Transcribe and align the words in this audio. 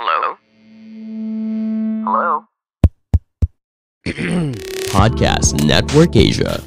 Hello? 0.00 0.38
Hello? 2.06 2.44
Podcast 4.94 5.66
Network 5.66 6.14
Asia. 6.14 6.62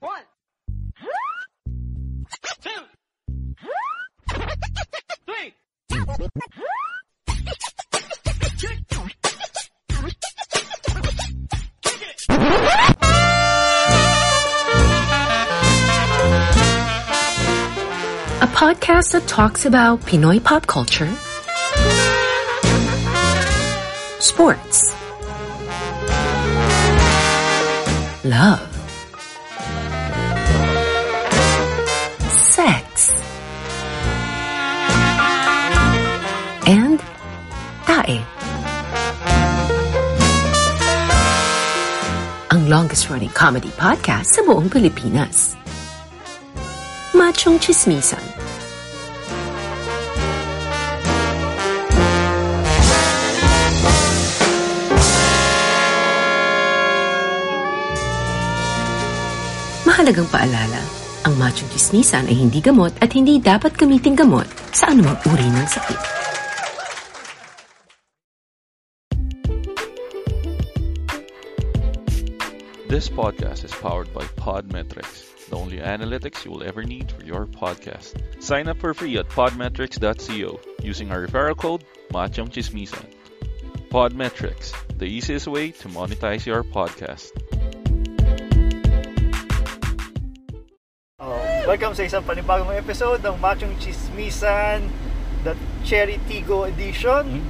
One, 0.00 0.24
two, 2.60 2.82
three. 5.26 5.54
A 18.44 18.46
podcast 18.48 19.12
that 19.12 19.26
talks 19.26 19.64
about 19.64 19.98
Pinoy 20.00 20.36
pop 20.36 20.66
culture, 20.66 21.08
sports, 24.20 24.92
love, 28.22 28.60
sex, 32.28 33.16
and 36.68 37.00
tae. 37.88 38.20
Ang 42.52 42.68
longest 42.68 43.08
running 43.08 43.32
comedy 43.32 43.72
podcast 43.80 44.36
sa 44.36 44.44
buong 44.44 44.68
Pilipinas. 44.68 45.63
Machong 47.34 47.58
Chismisan. 47.58 48.22
Mahalagang 59.82 60.30
paalala, 60.30 60.78
ang 61.26 61.34
machong 61.34 61.66
chismisan 61.74 62.30
ay 62.30 62.38
hindi 62.38 62.62
gamot 62.62 62.94
at 63.02 63.10
hindi 63.10 63.42
dapat 63.42 63.74
gamiting 63.74 64.14
gamot 64.14 64.46
sa 64.70 64.94
anumang 64.94 65.18
uri 65.26 65.50
ng 65.50 65.66
sakit. 65.66 66.00
This 72.86 73.10
podcast 73.10 73.66
is 73.66 73.74
powered 73.74 74.06
by 74.14 74.22
Podmetrics, 74.38 75.33
the 75.48 75.56
only 75.56 75.78
analytics 75.78 76.44
you 76.44 76.50
will 76.50 76.62
ever 76.62 76.82
need 76.82 77.10
for 77.12 77.24
your 77.24 77.46
podcast. 77.46 78.16
Sign 78.42 78.68
up 78.68 78.78
for 78.78 78.94
free 78.94 79.16
at 79.18 79.28
podmetrics.co 79.28 80.60
using 80.82 81.10
our 81.10 81.26
referral 81.26 81.56
code 81.56 81.84
MachongChismisan. 82.10 83.04
Podmetrics, 83.90 84.72
the 84.98 85.06
easiest 85.06 85.46
way 85.46 85.70
to 85.70 85.88
monetize 85.88 86.46
your 86.46 86.64
podcast. 86.64 87.30
Oh, 91.20 91.38
welcome 91.68 91.94
sa 91.94 92.02
isang 92.02 92.24
panibagong 92.26 92.74
episode 92.74 93.22
ng 93.22 93.38
Machong 93.38 93.72
Chismisan 93.78 94.90
The 95.46 95.54
Cherry 95.86 96.18
Tigo 96.26 96.66
Edition 96.66 97.40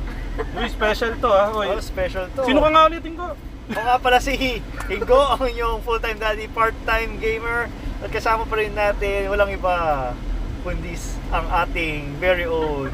Uy, 0.58 0.66
special 0.68 1.14
to 1.22 1.30
ah. 1.30 1.48
Uy. 1.54 1.70
oh, 1.70 1.80
Special 1.80 2.26
to 2.34 2.42
Sino 2.44 2.60
ka 2.60 2.70
nga 2.70 2.90
ulit, 2.90 3.02
Ingo? 3.06 3.32
Ako 3.72 3.80
nga 3.80 3.96
pala 4.02 4.18
si 4.20 4.60
Ingo, 4.92 5.16
ang 5.16 5.40
inyong 5.48 5.80
full-time 5.80 6.18
daddy, 6.20 6.50
part-time 6.52 7.16
gamer 7.22 7.72
At 8.04 8.12
kasama 8.12 8.44
pa 8.44 8.60
rin 8.60 8.76
natin, 8.76 9.32
walang 9.32 9.48
iba 9.48 10.12
kundi 10.60 10.92
ang 11.32 11.48
ating 11.64 12.20
very 12.20 12.44
own 12.44 12.92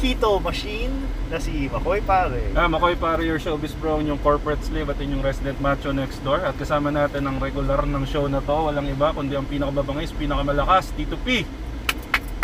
keto 0.00 0.40
machine 0.40 0.92
na 1.28 1.36
si 1.36 1.68
Makoy 1.68 2.00
Pare 2.00 2.54
Ah, 2.56 2.64
Makoy 2.64 2.96
para 2.96 3.20
your 3.20 3.36
showbiz 3.36 3.76
bro, 3.76 4.00
yung 4.00 4.16
corporate 4.24 4.64
slave 4.64 4.88
at 4.88 4.96
inyong 4.96 5.20
resident 5.20 5.60
macho 5.60 5.92
next 5.92 6.24
door. 6.24 6.40
At 6.40 6.56
kasama 6.56 6.88
natin 6.88 7.28
ang 7.28 7.36
regular 7.36 7.84
ng 7.84 8.08
show 8.08 8.24
na 8.24 8.40
to, 8.40 8.72
walang 8.72 8.88
iba 8.88 9.12
kundi 9.12 9.36
ang 9.36 9.44
pinakamabangis, 9.44 10.16
pinakamalakas, 10.16 10.96
Tito 10.96 11.20
P. 11.20 11.44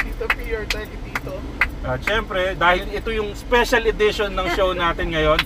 Tito 0.05 0.27
P, 0.29 0.37
your 0.45 0.69
thank 0.69 0.93
Tito 1.09 1.41
At 1.89 2.05
syempre, 2.05 2.53
dahil 2.53 2.85
ito 2.93 3.09
yung 3.17 3.33
special 3.33 3.89
edition 3.89 4.29
ng 4.37 4.47
show 4.53 4.77
natin 4.77 5.17
ngayon, 5.17 5.41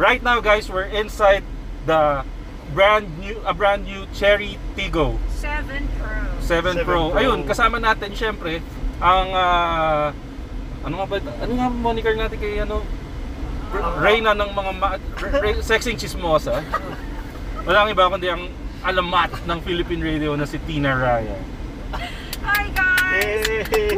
right 0.00 0.24
now 0.24 0.40
guys, 0.40 0.72
we're 0.72 0.88
inside 0.88 1.44
the 1.84 2.24
brand 2.72 3.06
new 3.18 3.36
a 3.48 3.52
brand 3.54 3.84
new 3.84 4.04
Cherry 4.12 4.60
Tigo 4.76 5.16
7 5.40 5.88
Pro. 5.96 6.16
7 6.44 6.84
7 6.84 6.86
Pro. 6.86 7.12
Pro. 7.12 7.18
Ayun, 7.18 7.44
kasama 7.48 7.80
natin 7.80 8.12
syempre 8.12 8.60
ang 8.98 9.28
ah, 9.32 10.10
ano 10.82 10.94
nga 11.02 11.06
ba 11.06 11.16
ano 11.20 11.52
nga 11.54 11.68
moniker 11.70 12.14
natin 12.14 12.38
kay 12.38 12.62
ano 12.62 12.82
Reyna 14.00 14.32
ng 14.32 14.50
mga 14.56 14.72
ma- 14.80 14.96
re- 15.44 15.60
sexing 15.60 16.00
chismosa. 16.00 16.64
Walang 17.68 17.92
iba 17.92 18.08
kundi 18.08 18.32
ang 18.32 18.48
alamat 18.80 19.44
ng 19.44 19.58
Philippine 19.60 20.00
Radio 20.00 20.32
na 20.40 20.48
si 20.48 20.56
Tina 20.64 20.96
Raya. 20.96 21.36
Hi 22.48 22.64
guys! 22.72 23.68
Hey! 23.68 23.92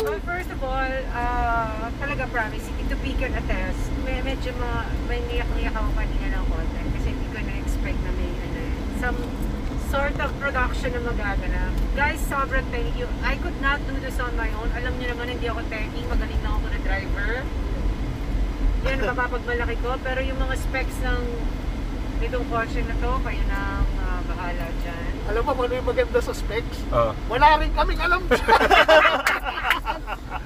Well, 0.00 0.20
first 0.24 0.48
of 0.48 0.60
all, 0.64 0.88
uh, 1.12 1.92
talaga 2.00 2.24
promise, 2.32 2.64
ito 2.80 2.96
P 3.04 3.12
can 3.20 3.36
attest. 3.36 3.92
May, 4.08 4.24
medyo 4.24 4.56
ma, 4.56 4.88
may 5.04 5.20
niyak-niyak 5.28 5.76
ako 5.76 5.90
kanina 5.92 6.26
ng 6.40 6.44
konti 6.48 6.80
kasi 6.96 7.08
hindi 7.12 7.28
ko 7.28 7.38
na-expect 7.44 8.00
na 8.06 8.10
may 8.16 8.30
ano, 8.40 8.60
eh, 8.62 8.74
some 9.00 9.18
sort 9.92 10.16
of 10.18 10.28
production 10.40 10.90
na 10.92 11.00
magaganap. 11.06 11.72
Guys, 11.94 12.20
sobrang 12.26 12.66
thank 12.74 12.92
you. 12.98 13.06
I 13.22 13.38
could 13.38 13.56
not 13.62 13.80
do 13.86 13.94
this 14.02 14.18
on 14.18 14.34
my 14.36 14.50
own. 14.58 14.68
Alam 14.74 14.98
niyo 14.98 15.14
naman, 15.14 15.30
hindi 15.30 15.46
ako 15.48 15.62
techie. 15.70 16.04
Magaling 16.10 16.40
lang 16.42 16.54
ako 16.58 16.66
na 16.68 16.80
driver. 16.82 17.32
Yan 18.84 18.96
ang 19.00 19.08
mapapagmalaki 19.14 19.76
ko. 19.80 19.96
Pero 20.02 20.20
yung 20.20 20.38
mga 20.42 20.54
specs 20.58 20.96
ng 21.06 21.22
nitong 22.20 22.46
kotse 22.48 22.80
na 22.82 22.94
to, 22.96 23.12
kayo 23.20 23.42
na 23.46 23.60
ang 23.80 23.90
uh, 24.00 24.20
bahala 24.24 24.66
dyan. 24.80 25.12
Alam 25.26 25.42
mo 25.42 25.52
ano 25.58 25.72
yung 25.74 25.88
maganda 25.88 26.18
sa 26.22 26.32
specs? 26.32 26.78
Oh. 26.94 27.12
Wala 27.28 27.58
rin 27.60 27.70
kaming 27.74 28.00
alam 28.00 28.22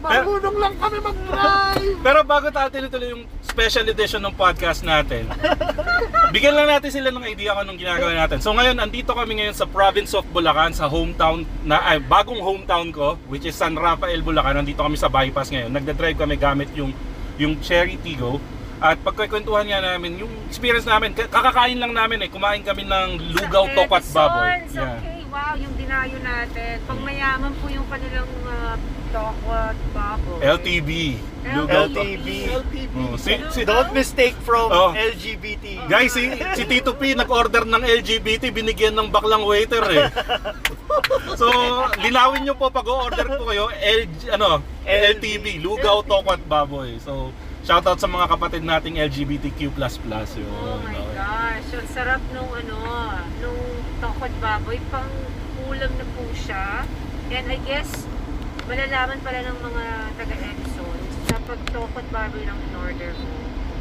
Marunong 0.01 0.57
lang 0.57 0.75
kami 0.81 0.99
mag-drive. 1.05 1.97
Pero 2.01 2.19
bago 2.25 2.49
tayo 2.49 2.69
tinutuloy 2.73 3.13
yung 3.13 3.25
special 3.45 3.85
edition 3.93 4.25
ng 4.25 4.33
podcast 4.33 4.81
natin, 4.81 5.29
bigyan 6.31 6.55
lang 6.55 6.69
natin 6.71 6.91
sila 6.95 7.11
ng 7.11 7.25
idea 7.27 7.53
kung 7.53 7.63
anong 7.67 7.81
ginagawa 7.81 8.11
natin. 8.15 8.39
So 8.39 8.55
ngayon, 8.55 8.79
andito 8.79 9.13
kami 9.13 9.43
ngayon 9.43 9.57
sa 9.57 9.67
province 9.67 10.15
of 10.15 10.25
Bulacan, 10.31 10.73
sa 10.73 10.87
hometown, 10.87 11.45
na, 11.67 11.83
ay, 11.83 11.99
bagong 11.99 12.39
hometown 12.39 12.95
ko, 12.95 13.19
which 13.27 13.45
is 13.45 13.55
San 13.59 13.75
Rafael, 13.75 14.23
Bulacan. 14.23 14.63
Nandito 14.63 14.81
kami 14.81 14.95
sa 14.97 15.11
bypass 15.11 15.51
ngayon. 15.51 15.71
Nagda-drive 15.75 16.17
kami 16.17 16.35
gamit 16.39 16.71
yung, 16.79 16.95
yung 17.37 17.59
Cherry 17.61 17.99
Tigo. 17.99 18.39
At 18.81 18.97
pagkikwentuhan 19.05 19.69
nga 19.69 19.85
namin, 19.85 20.25
yung 20.25 20.33
experience 20.49 20.89
namin, 20.89 21.13
kakakain 21.13 21.77
lang 21.77 21.93
namin 21.93 22.25
eh. 22.25 22.29
Kumain 22.33 22.65
kami 22.65 22.89
ng 22.89 23.37
lugaw, 23.37 23.69
Sa 23.69 23.75
tokat, 23.77 24.05
baboy. 24.17 24.49
Edison's, 24.65 25.05
Okay, 25.05 25.21
wow, 25.29 25.53
yung 25.61 25.75
dinayo 25.77 26.17
natin. 26.25 26.75
Pang 26.89 27.01
mayaman 27.05 27.53
po 27.61 27.69
yung 27.69 27.85
kanilang 27.93 28.31
uh, 28.49 28.77
tokwat 29.11 29.77
baboy. 29.93 30.39
LTB. 30.41 30.91
Lugaw, 31.41 31.89
LTB 31.89 32.29
LTV. 32.53 32.95
Oh, 33.01 33.17
si, 33.17 33.33
si, 33.49 33.61
Don't 33.65 33.91
mistake 33.97 34.37
from 34.45 34.69
Oh. 34.69 34.93
LGBT 34.93 35.89
Guys, 35.89 36.13
si, 36.13 36.29
si 36.55 36.63
Tito 36.69 36.93
P 36.95 37.17
nag-order 37.17 37.65
ng 37.65 37.81
LGBT, 37.81 38.53
binigyan 38.53 38.93
ng 38.93 39.09
baklang 39.09 39.43
waiter 39.49 39.83
eh. 39.89 40.07
So, 41.41 41.49
linawin 42.03 42.45
nyo 42.45 42.55
po 42.59 42.69
pag 42.69 42.85
order 42.85 43.25
po 43.25 43.49
kayo, 43.49 43.73
L, 43.73 44.01
ano, 44.37 44.61
LTB, 44.85 45.63
Lugaw, 45.65 46.05
Toko 46.05 46.37
at 46.37 46.43
Baboy. 46.45 47.01
So, 47.01 47.33
shoutout 47.65 47.97
sa 47.97 48.11
mga 48.11 48.27
kapatid 48.29 48.63
nating 48.67 49.01
LGBTQ++. 49.01 49.73
Yun. 49.73 50.51
Oh 50.51 50.79
my 50.85 51.01
gosh, 51.17 51.71
ang 51.73 51.89
sarap 51.95 52.23
nung 52.37 52.51
ano, 52.53 52.77
nung 53.41 53.61
tokod 54.03 54.33
baboy, 54.43 54.79
pang 54.93 55.09
ulam 55.71 55.93
na 55.97 56.07
po 56.19 56.25
siya. 56.35 56.85
And 57.31 57.47
I 57.49 57.59
guess, 57.65 58.05
malalaman 58.67 59.23
pala 59.23 59.41
ng 59.47 59.59
mga 59.63 59.85
taga 60.19 60.37
Edison 61.51 61.67
sa 61.67 61.79
pag 61.81 61.91
tokod 61.91 62.07
baboy 62.13 62.43
ng 62.47 62.59
in-order 62.71 63.11
mo. 63.15 63.29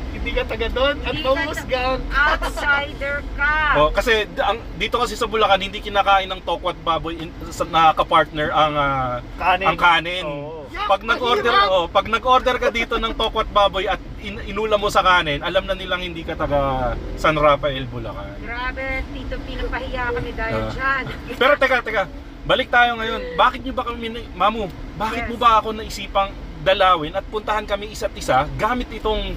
Hindi 0.09 0.31
ka 0.33 0.43
taga 0.49 0.67
doon 0.73 0.95
at 1.05 1.13
Hindi 1.13 1.21
ka. 1.69 1.81
Outsider 2.09 3.17
ka. 3.37 3.53
Oh, 3.79 3.93
kasi 3.93 4.25
d- 4.25 4.41
ang, 4.41 4.57
dito 4.81 4.97
kasi 4.97 5.13
sa 5.13 5.29
Bulacan 5.29 5.61
hindi 5.61 5.77
kinakain 5.77 6.25
ng 6.25 6.41
tokwat 6.41 6.73
baboy 6.81 7.21
in, 7.21 7.29
sa, 7.53 7.61
na 7.69 7.93
kapartner 7.93 8.49
ang 8.49 8.73
ah, 8.73 9.21
Kanin. 9.37 9.67
ang 9.69 9.77
kanin. 9.77 10.25
Oo. 10.25 10.65
Pag 10.89 11.05
nag-order 11.05 11.53
oh, 11.69 11.85
pag 11.85 12.09
nag-order 12.09 12.57
ka 12.57 12.73
dito 12.73 12.97
ng 12.97 13.13
tokwat 13.13 13.45
baboy 13.53 13.85
at 13.85 14.01
in, 14.25 14.41
inula 14.49 14.81
mo 14.81 14.89
sa 14.89 15.05
kanin, 15.05 15.45
alam 15.45 15.69
na 15.69 15.77
nilang 15.77 16.01
hindi 16.01 16.25
ka 16.25 16.33
taga 16.33 16.93
San 17.13 17.37
Rafael, 17.37 17.85
Bulacan. 17.85 18.33
Grabe, 18.41 19.05
Tito, 19.13 19.37
pinapahiya 19.45 20.09
kami 20.09 20.31
dahil 20.33 20.57
Ah. 20.57 20.73
dyan. 20.73 21.03
Pero 21.37 21.53
teka, 21.53 21.85
teka. 21.85 22.03
Balik 22.49 22.73
tayo 22.73 22.97
ngayon. 22.97 23.37
Bakit 23.37 23.61
nyo 23.61 23.73
ba 23.77 23.83
kami, 23.85 24.09
Mamu, 24.33 24.65
bakit 24.97 25.21
Yes. 25.21 25.29
mo 25.29 25.35
ba 25.37 25.61
ako 25.61 25.77
naisipang 25.77 26.33
dalawin 26.59 27.13
at 27.13 27.23
puntahan 27.25 27.63
kami 27.63 27.89
isa't 27.89 28.11
isa 28.13 28.47
gamit 28.55 28.91
itong 28.91 29.35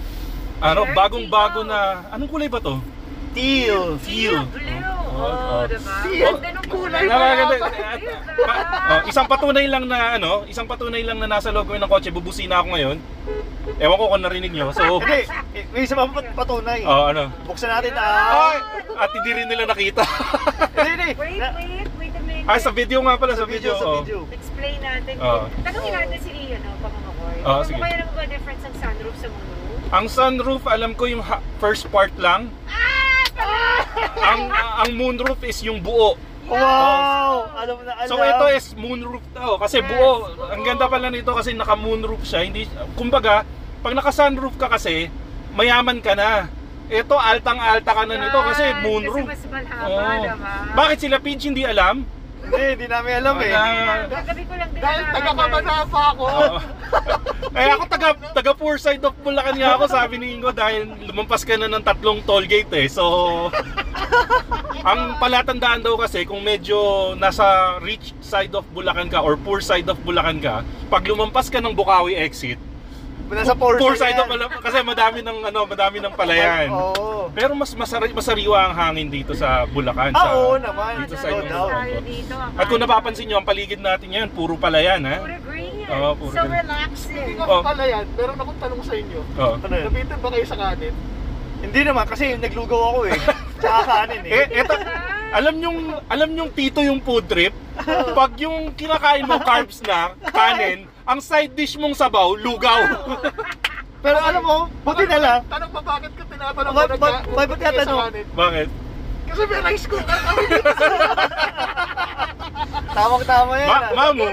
ano, 0.58 0.86
bagong-bago 0.92 1.62
na, 1.62 2.06
anong 2.08 2.30
kulay 2.30 2.46
ba 2.46 2.58
to? 2.58 2.78
Teal. 3.32 3.98
Teal. 3.98 4.44
Blue. 4.46 4.62
Oh, 5.12 5.18
Oh, 5.18 5.28
oh. 5.58 5.62
diba? 5.66 5.94
Teal. 6.04 6.34
Ganda 6.36 6.50
ng 6.52 6.66
Kulay 6.68 7.04
pa- 7.04 7.72
oh, 8.88 9.00
isang 9.04 9.26
patunay 9.26 9.66
lang 9.66 9.84
na 9.84 10.16
ano, 10.16 10.44
isang 10.46 10.64
patunay 10.64 11.02
lang 11.02 11.18
na 11.18 11.28
nasa 11.28 11.50
loob 11.50 11.66
ko 11.66 11.74
ng 11.74 11.86
kotse, 11.86 12.08
bubusina 12.08 12.60
ako 12.60 12.72
ngayon. 12.72 12.96
Ewan 13.78 13.96
ko 13.96 14.04
kung 14.06 14.22
narinig 14.22 14.52
nyo. 14.52 14.70
So, 14.70 14.98
Hindi, 14.98 15.26
may 15.70 15.82
isa 15.82 15.94
pa 15.94 16.06
pat- 16.06 16.34
patunay. 16.34 16.80
oh, 16.84 17.08
ano. 17.08 17.28
Buksan 17.44 17.70
natin 17.70 17.92
ah. 17.94 18.56
At 18.94 19.10
hindi 19.12 19.30
rin 19.32 19.46
nila 19.48 19.64
nakita. 19.66 20.02
Hindi, 20.02 20.90
hindi. 20.92 21.10
Wait, 21.14 21.40
wait, 21.40 21.88
wait 21.96 22.14
a 22.14 22.20
minute. 22.20 22.46
Ay, 22.46 22.58
sa 22.58 22.70
video 22.70 22.98
nga 23.00 23.14
pala, 23.16 23.32
sa 23.32 23.44
Sa 23.44 23.48
video, 23.48 23.72
sa 23.74 23.86
oh. 23.86 24.00
video. 24.00 24.18
Explain 24.28 24.78
natin. 24.78 25.14
Oo. 25.18 25.44
Tanungin 25.62 25.92
natin 25.94 26.18
si 26.20 26.30
Rio, 26.30 26.56
no, 26.58 26.71
Oo, 27.42 27.50
ano 27.52 27.64
sige. 27.64 27.76
kaya 27.76 27.96
naman 27.98 28.14
ba 28.14 28.24
difference 28.24 28.62
ng 28.62 28.74
sunroof 28.76 29.16
sa 29.16 29.28
moonroof? 29.28 29.90
Ang 29.92 30.06
sunroof, 30.08 30.62
alam 30.66 30.92
ko 30.94 31.04
yung 31.04 31.20
ha- 31.20 31.42
first 31.58 31.84
part 31.88 32.14
lang. 32.16 32.48
ang 34.22 34.40
ang 34.78 34.90
moonroof 34.92 35.40
is 35.42 35.58
yung 35.60 35.78
buo. 35.78 36.14
Wow! 36.44 37.48
Alam 37.54 37.76
na 37.82 37.92
alam. 37.96 38.08
So 38.08 38.18
ito 38.18 38.44
is 38.50 38.66
moonroof 38.74 39.24
daw 39.32 39.56
kasi 39.58 39.78
Yes, 39.78 39.88
buo. 39.88 40.10
buo. 40.28 40.46
Ang 40.48 40.62
ganda 40.62 40.86
pala 40.86 41.08
nito 41.08 41.32
kasi 41.32 41.52
naka 41.52 41.74
moonroof 41.74 42.22
siya. 42.22 42.42
Hindi 42.42 42.66
kumbaga, 42.92 43.42
pag 43.80 43.92
naka 43.92 44.10
sunroof 44.10 44.54
ka 44.54 44.68
kasi, 44.68 45.10
mayaman 45.52 45.98
ka 45.98 46.14
na. 46.14 46.46
Ito 46.86 47.14
altang-alta 47.16 47.90
ka 47.90 48.04
na 48.04 48.16
nito 48.16 48.38
kasi 48.44 48.64
Yan, 48.64 48.78
moonroof. 48.82 49.24
Kasi 49.24 49.46
mas 49.48 49.64
malhaba, 49.64 49.86
Oo. 49.88 50.22
diba? 50.28 50.52
Bakit 50.76 50.98
sila 51.00 51.16
Pinch 51.18 51.42
hindi 51.42 51.62
alam? 51.64 52.04
Hindi, 52.52 52.64
hindi 52.76 52.86
namin 52.86 53.12
alam 53.24 53.36
eh. 53.40 53.52
Kagabi 54.12 54.42
ko 54.44 54.54
lang 54.60 54.70
din 54.76 54.82
Dahil 54.84 55.02
nalaman, 55.08 55.16
taga. 55.16 55.32
Kamanapa 55.48 56.00
ako. 56.12 56.24
Oo. 56.28 56.58
eh 57.52 57.68
ako 57.72 57.84
taga 57.88 58.08
taga 58.36 58.52
poor 58.52 58.76
side 58.76 59.00
of 59.00 59.16
Bulacan 59.24 59.56
nga 59.56 59.76
ako 59.76 59.84
sabi 59.88 60.20
ni 60.20 60.36
Ingo 60.36 60.52
dahil 60.52 60.88
lumampas 61.08 61.44
ka 61.44 61.56
na 61.56 61.68
ng 61.68 61.80
tatlong 61.80 62.20
toll 62.24 62.44
gate 62.44 62.68
eh. 62.76 62.88
So 62.92 63.04
ang 64.84 65.16
palatandaan 65.16 65.80
daw 65.80 65.96
kasi 65.96 66.28
kung 66.28 66.44
medyo 66.44 66.76
nasa 67.16 67.80
rich 67.80 68.12
side 68.20 68.52
of 68.52 68.68
Bulacan 68.72 69.08
ka 69.08 69.24
or 69.24 69.40
poor 69.40 69.64
side 69.64 69.88
of 69.88 69.96
Bulacan 70.04 70.44
ka, 70.44 70.60
pag 70.92 71.08
lumampas 71.08 71.48
ka 71.48 71.56
ng 71.56 71.72
Bukawi 71.72 72.20
exit, 72.20 72.60
Nasa 73.34 73.54
Porsche 73.54 73.80
poor 73.80 73.94
side 73.94 74.12
yan. 74.12 74.20
of 74.20 74.28
Bulacan 74.28 74.60
kasi 74.60 74.76
madami 74.82 75.18
ng 75.20 75.38
ano, 75.42 75.60
madami 75.64 75.96
ng 75.98 76.12
palayan. 76.12 76.68
Oo. 76.68 77.32
Pero 77.32 77.52
mas 77.52 77.72
masari, 77.72 78.12
masariwa 78.12 78.58
ang 78.62 78.74
hangin 78.74 79.08
dito 79.08 79.32
sa 79.32 79.64
Bulacan. 79.64 80.12
Ah, 80.12 80.20
sa, 80.20 80.28
oo 80.34 80.54
naman. 80.56 80.92
Dito 81.00 81.14
No 81.14 81.18
sa 81.18 81.28
inyo. 81.30 81.48
doubt. 81.48 81.72
dito. 82.04 82.34
At 82.36 82.64
kung 82.68 82.78
napapansin 82.78 83.24
nyo, 83.26 83.36
ang 83.38 83.48
paligid 83.48 83.80
natin 83.80 84.12
ngayon, 84.12 84.28
puro 84.30 84.54
palayan, 84.54 85.00
ha? 85.02 85.16
Puro 85.18 85.38
green. 85.42 85.88
Oo, 85.88 86.08
puro 86.14 86.30
so 86.30 86.44
green. 86.44 86.60
relaxing. 86.60 87.32
Ko 87.34 87.42
Oh. 87.48 87.62
pala 87.64 87.82
yan. 87.82 88.04
Meron 88.12 88.36
akong 88.36 88.60
tanong 88.60 88.82
sa 88.84 88.94
inyo. 88.94 89.20
Oo. 89.34 89.54
Ano? 89.56 89.74
Nabitin 89.82 90.16
ba 90.18 90.28
kayo 90.28 90.44
sa 90.44 90.56
kanin? 90.58 90.94
Hindi 91.62 91.80
naman 91.80 92.04
kasi 92.04 92.24
naglugaw 92.36 92.80
ako 92.90 93.00
eh. 93.06 93.18
Tsaka 93.62 93.80
kanin 93.86 94.22
eh. 94.22 94.32
Eh, 94.34 94.46
eto, 94.60 94.74
alam 95.32 95.54
nyong, 95.56 95.78
alam 96.04 96.28
nyong 96.28 96.52
tito 96.52 96.82
yung 96.82 97.00
food 97.00 97.24
trip, 97.24 97.54
pag 98.18 98.36
yung 98.36 98.74
kinakain 98.74 99.24
mo 99.24 99.40
carbs 99.40 99.80
na, 99.80 100.12
kanin, 100.28 100.84
ang 101.12 101.20
side 101.20 101.52
dish 101.52 101.76
mong 101.76 101.92
sabaw, 101.92 102.32
lugaw. 102.32 102.80
Pero 104.04 104.18
alam 104.18 104.42
mo, 104.42 104.58
buti 104.82 105.04
na 105.04 105.18
lang. 105.20 105.40
Tanong 105.46 105.70
ba 105.70 105.82
bakit 105.84 106.10
ka 106.16 106.24
tinatanong 106.24 106.72
Ba- 106.72 106.88
ba- 106.88 107.22
ba- 107.22 107.46
ba't 107.46 107.60
ka 107.60 107.68
sa 107.70 107.80
tanong? 107.84 108.00
kanin? 108.08 108.26
Bakit? 108.32 108.68
Kasi 109.28 109.42
may 109.46 109.60
rice 109.62 109.86
cooker 109.86 110.18
kami 110.18 110.42
dito 110.50 110.72
Tamang-tama 112.92 113.52
yan. 113.56 113.68
Ma 113.68 113.76
ah. 113.78 113.90
mamu, 113.94 114.26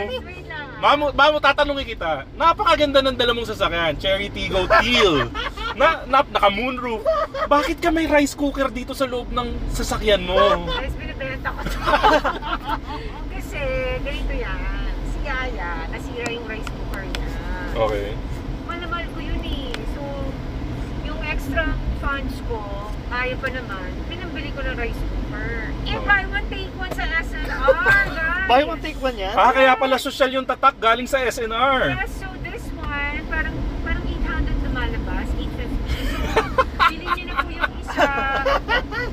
mamu, 0.79 1.05
mamu, 1.15 1.37
tatanungin 1.39 1.87
kita, 1.87 2.27
napakaganda 2.35 2.99
ng 3.03 3.15
dala 3.15 3.31
mong 3.31 3.47
sasakyan, 3.47 3.93
Cherry 3.99 4.27
Tigo 4.31 4.67
Teal, 4.67 5.31
na, 5.79 6.03
na, 6.07 6.23
naka 6.27 6.49
moonroof. 6.51 7.03
Bakit 7.47 7.79
ka 7.79 7.91
may 7.91 8.07
rice 8.07 8.35
cooker 8.35 8.67
dito 8.71 8.91
sa 8.91 9.07
loob 9.07 9.31
ng 9.31 9.47
sasakyan 9.71 10.23
mo? 10.23 10.35
Guys, 10.67 10.95
binibenta 10.95 11.51
ko. 11.55 11.59
Kasi, 13.35 13.61
ganito 14.03 14.33
yan. 14.33 14.78
Si 15.29 15.37
Yaya, 15.37 15.85
nasira 15.93 16.25
yung 16.33 16.49
rice 16.49 16.65
cooker 16.65 17.05
niya. 17.05 17.29
Okay. 17.77 18.17
Malamal 18.65 19.05
ko 19.13 19.19
yun 19.21 19.37
eh. 19.45 19.77
So, 19.93 20.01
yung 21.05 21.21
extra 21.21 21.69
funds 22.01 22.33
ko, 22.49 22.57
ayaw 23.07 23.37
pa 23.37 23.49
naman, 23.53 23.93
pinambili 24.09 24.49
ko 24.49 24.65
ng 24.65 24.73
rice 24.73 24.97
cooker. 24.97 25.69
Eh, 25.85 25.93
Oh. 25.93 26.01
buy 26.01 26.25
one, 26.25 26.49
take 26.49 26.73
one 26.73 26.89
sa 26.97 27.05
SNR, 27.05 27.45
guys. 27.85 28.49
Buy 28.49 28.61
one, 28.65 28.81
take 28.81 28.97
one 28.97 29.13
yan. 29.15 29.29
Ah, 29.31 29.53
kaya 29.53 29.77
pala 29.77 30.01
social 30.01 30.33
yung 30.33 30.49
tatak 30.49 30.81
galing 30.81 31.05
sa 31.05 31.21
SNR. 31.21 31.93
Yeah, 31.93 32.09
so 32.09 32.25
this 32.41 32.65
one, 32.73 32.89
parang 33.29 33.53
parang 33.85 34.01
800 34.01 34.65
lumalabas, 34.65 35.29
850. 35.29 36.09
So, 36.09 36.41
bilhin 36.89 37.05
niyo 37.13 37.25
na 37.27 37.35
po 37.37 37.49
yung 37.53 37.73
isa. 37.79 38.09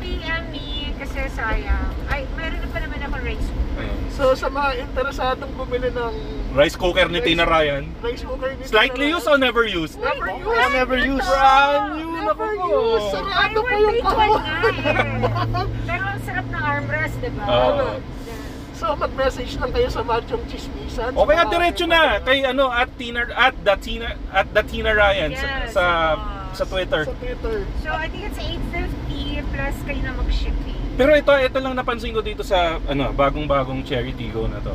PM 0.00 0.42
me, 0.48 0.68
kasi 0.96 1.28
sayang. 1.28 1.92
Ay, 2.08 2.24
meron 2.32 2.56
na 2.56 2.68
pa 2.72 2.78
naman 2.80 3.04
ako 3.04 3.16
rice 3.20 3.44
cooker. 3.44 3.55
So 4.16 4.32
sa 4.32 4.48
mga 4.48 4.80
interesadong 4.82 5.52
bumili 5.54 5.92
ng 5.92 6.12
Rice 6.56 6.72
cooker 6.74 7.04
ni 7.06 7.20
Tina 7.20 7.44
Ryan. 7.44 7.84
rice 8.00 8.24
cooker 8.24 8.48
ni 8.50 8.64
Slightly 8.64 9.12
used 9.12 9.28
or 9.28 9.36
never 9.36 9.68
used? 9.68 10.00
Never 10.00 10.24
I 10.24 10.40
used. 10.40 10.72
never 10.72 10.96
use. 10.96 11.20
Brand 11.22 11.84
new 11.94 12.08
na 12.08 12.22
Never 12.26 12.48
po. 12.50 12.64
used. 12.72 13.08
Sarado 13.12 13.58
pa 13.60 13.74
yung 13.76 13.98
kahon. 14.00 14.40
Pero 15.88 16.04
ang 16.06 16.20
sarap 16.24 16.46
ng 16.48 16.62
armrest, 16.64 17.16
di 17.20 17.28
ba? 17.30 17.44
Oo. 17.44 17.88
So 18.72 18.92
mag-message 18.94 19.52
lang 19.56 19.70
kayo 19.70 19.88
sa 19.88 20.00
Machong 20.00 20.44
Chismisan. 20.48 21.12
O 21.12 21.24
kaya 21.24 21.44
diretso 21.44 21.84
na 21.84 22.16
kay 22.18 22.40
ano 22.40 22.68
at 22.68 22.88
Tina 22.96 23.28
at 23.30 23.56
the 23.58 23.76
Tina 23.76 24.16
at 24.30 24.48
the 24.50 24.62
Tina 24.62 24.92
Ryan 24.92 25.32
sa 25.32 25.44
Yes, 25.46 25.72
sa, 25.72 25.84
oo. 26.14 26.52
sa 26.52 26.64
Twitter. 26.64 27.02
Sa 27.04 27.12
Twitter. 27.14 27.56
So, 27.80 27.88
I 27.90 28.08
think 28.08 28.24
it's 28.26 28.40
850 28.40 29.44
plus 29.52 29.76
kayo 29.84 30.00
na 30.02 30.12
mag-shipping. 30.14 30.80
Pero 30.96 31.12
ito 31.12 31.32
ito 31.36 31.58
lang 31.60 31.76
napansin 31.76 32.16
ko 32.16 32.24
dito 32.24 32.40
sa 32.40 32.80
ano 32.88 33.12
bagong-bagong 33.12 33.84
Cherry 33.84 34.16
Tigo 34.16 34.48
na 34.48 34.64
to. 34.64 34.72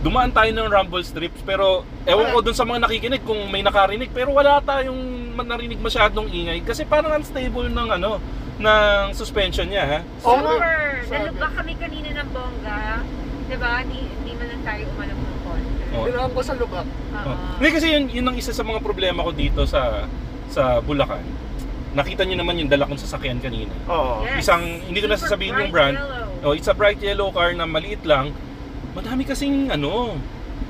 Dumaan 0.00 0.32
tayo 0.32 0.48
ng 0.48 0.68
rumble 0.72 1.04
strips 1.04 1.44
pero 1.44 1.84
ewan 2.08 2.32
ko 2.32 2.40
dun 2.40 2.56
sa 2.56 2.64
mga 2.64 2.88
nakikinig 2.88 3.22
kung 3.26 3.38
may 3.52 3.60
nakarinig 3.60 4.08
pero 4.08 4.32
wala 4.32 4.64
tayong 4.64 5.36
narinig 5.38 5.78
masyadong 5.78 6.26
ingay 6.32 6.64
kasi 6.64 6.88
parang 6.88 7.14
unstable 7.20 7.68
ng 7.68 7.88
ano 8.00 8.16
ng 8.58 9.14
suspension 9.14 9.68
niya 9.68 9.84
ha. 9.86 9.98
Oo 10.24 10.40
Super! 10.40 10.56
nga. 10.58 10.72
Sabi. 11.06 11.24
Nalubak 11.30 11.52
kami 11.54 11.72
kanina 11.78 12.08
ng 12.10 12.28
bongga. 12.34 12.80
Diba? 13.48 13.72
Di, 13.86 14.00
di 14.28 14.32
man 14.36 14.46
lang 14.50 14.62
tayo 14.66 14.82
umalam 14.92 15.16
ng 15.16 15.38
konti. 15.46 15.82
Oo. 15.94 16.28
Ko 16.34 16.40
sa 16.42 16.54
lubak. 16.58 16.86
Oo. 16.88 17.28
Oh. 17.28 17.36
Hindi 17.60 17.68
kasi 17.70 17.86
yun, 17.92 18.04
yun 18.10 18.26
ang 18.28 18.36
isa 18.36 18.52
sa 18.52 18.64
mga 18.66 18.80
problema 18.82 19.24
ko 19.24 19.30
dito 19.32 19.62
sa 19.68 20.04
sa 20.48 20.80
Bulacan. 20.82 21.22
Nakita 21.98 22.22
niyo 22.22 22.38
naman 22.38 22.54
yung 22.56 22.70
dala 22.70 22.86
kong 22.86 23.02
sasakyan 23.02 23.42
kanina. 23.42 23.74
Oo. 23.90 24.22
Yes. 24.22 24.46
Isang 24.46 24.62
hindi 24.86 25.02
ko 25.02 25.10
na 25.10 25.18
sasabihin 25.18 25.58
yung 25.58 25.74
brand. 25.74 25.98
yellow. 25.98 26.46
Oh, 26.46 26.54
it's 26.54 26.70
a 26.70 26.76
bright 26.78 27.02
yellow 27.02 27.34
car 27.34 27.50
na 27.50 27.66
maliit 27.66 28.06
lang. 28.06 28.30
Madami 28.94 29.26
kasing 29.26 29.74
ano, 29.74 30.14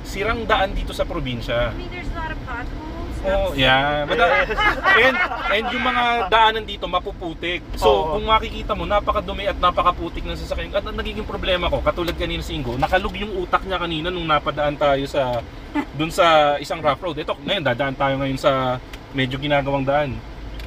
sirang 0.00 0.49
daan 0.49 0.73
dito 0.73 0.97
sa 0.97 1.04
probinsya. 1.04 1.68
I 1.68 1.76
mean, 1.76 1.92
there's 1.92 2.08
a 2.08 2.16
lot 2.16 2.32
of 2.32 2.40
potholes. 2.49 2.88
Oh, 3.18 3.50
yeah. 3.52 4.08
Mada- 4.08 4.49
and, 5.04 5.16
and 5.52 5.64
yung 5.68 5.85
mga 5.85 6.04
daanan 6.32 6.64
dito 6.64 6.88
mapuputik. 6.88 7.61
So, 7.76 7.88
Oo. 7.90 8.16
kung 8.16 8.25
makikita 8.25 8.73
mo, 8.73 8.88
napakadumi 8.88 9.44
at 9.44 9.58
napakaputik 9.58 10.25
ng 10.25 10.38
sasakyan. 10.38 10.73
At 10.73 10.87
ang 10.87 10.97
nagiging 10.97 11.28
problema 11.28 11.68
ko, 11.68 11.85
katulad 11.85 12.16
kanina 12.16 12.40
si 12.40 12.56
Ingo, 12.56 12.80
nakalug 12.80 13.12
yung 13.12 13.37
utak 13.37 13.68
niya 13.68 13.76
kanina 13.76 14.08
nung 14.08 14.25
napadaan 14.25 14.80
tayo 14.80 15.04
sa 15.04 15.44
dun 15.92 16.08
sa 16.08 16.56
isang 16.56 16.80
rough 16.80 17.02
road. 17.02 17.18
Ito, 17.18 17.37
ngayon 17.42 17.64
dadaan 17.66 17.92
tayo 17.92 18.16
ngayon 18.16 18.38
sa 18.40 18.80
medyo 19.12 19.37
ginagawang 19.37 19.85
daan. 19.85 20.16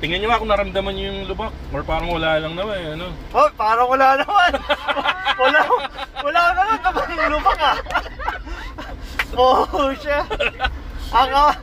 Tingnan 0.01 0.17
niyo 0.17 0.29
nga 0.33 0.41
kung 0.41 0.49
naramdaman 0.49 0.93
niyo 0.97 1.05
yung 1.13 1.29
lubak 1.29 1.53
or 1.69 1.85
parang 1.85 2.09
wala 2.09 2.41
lang 2.41 2.57
naman 2.57 2.73
eh, 2.73 2.93
ano. 2.97 3.13
Oh, 3.37 3.45
parang 3.53 3.85
wala 3.85 4.17
naman. 4.17 4.51
wala, 5.37 5.59
wala 6.25 6.41
naman 6.57 6.77
kapag 6.81 7.09
lupa 7.29 7.51
ka. 7.53 7.71
oh, 9.37 9.93
siya. 9.93 10.25
Ang, 11.11 11.29
ah, 11.37 11.53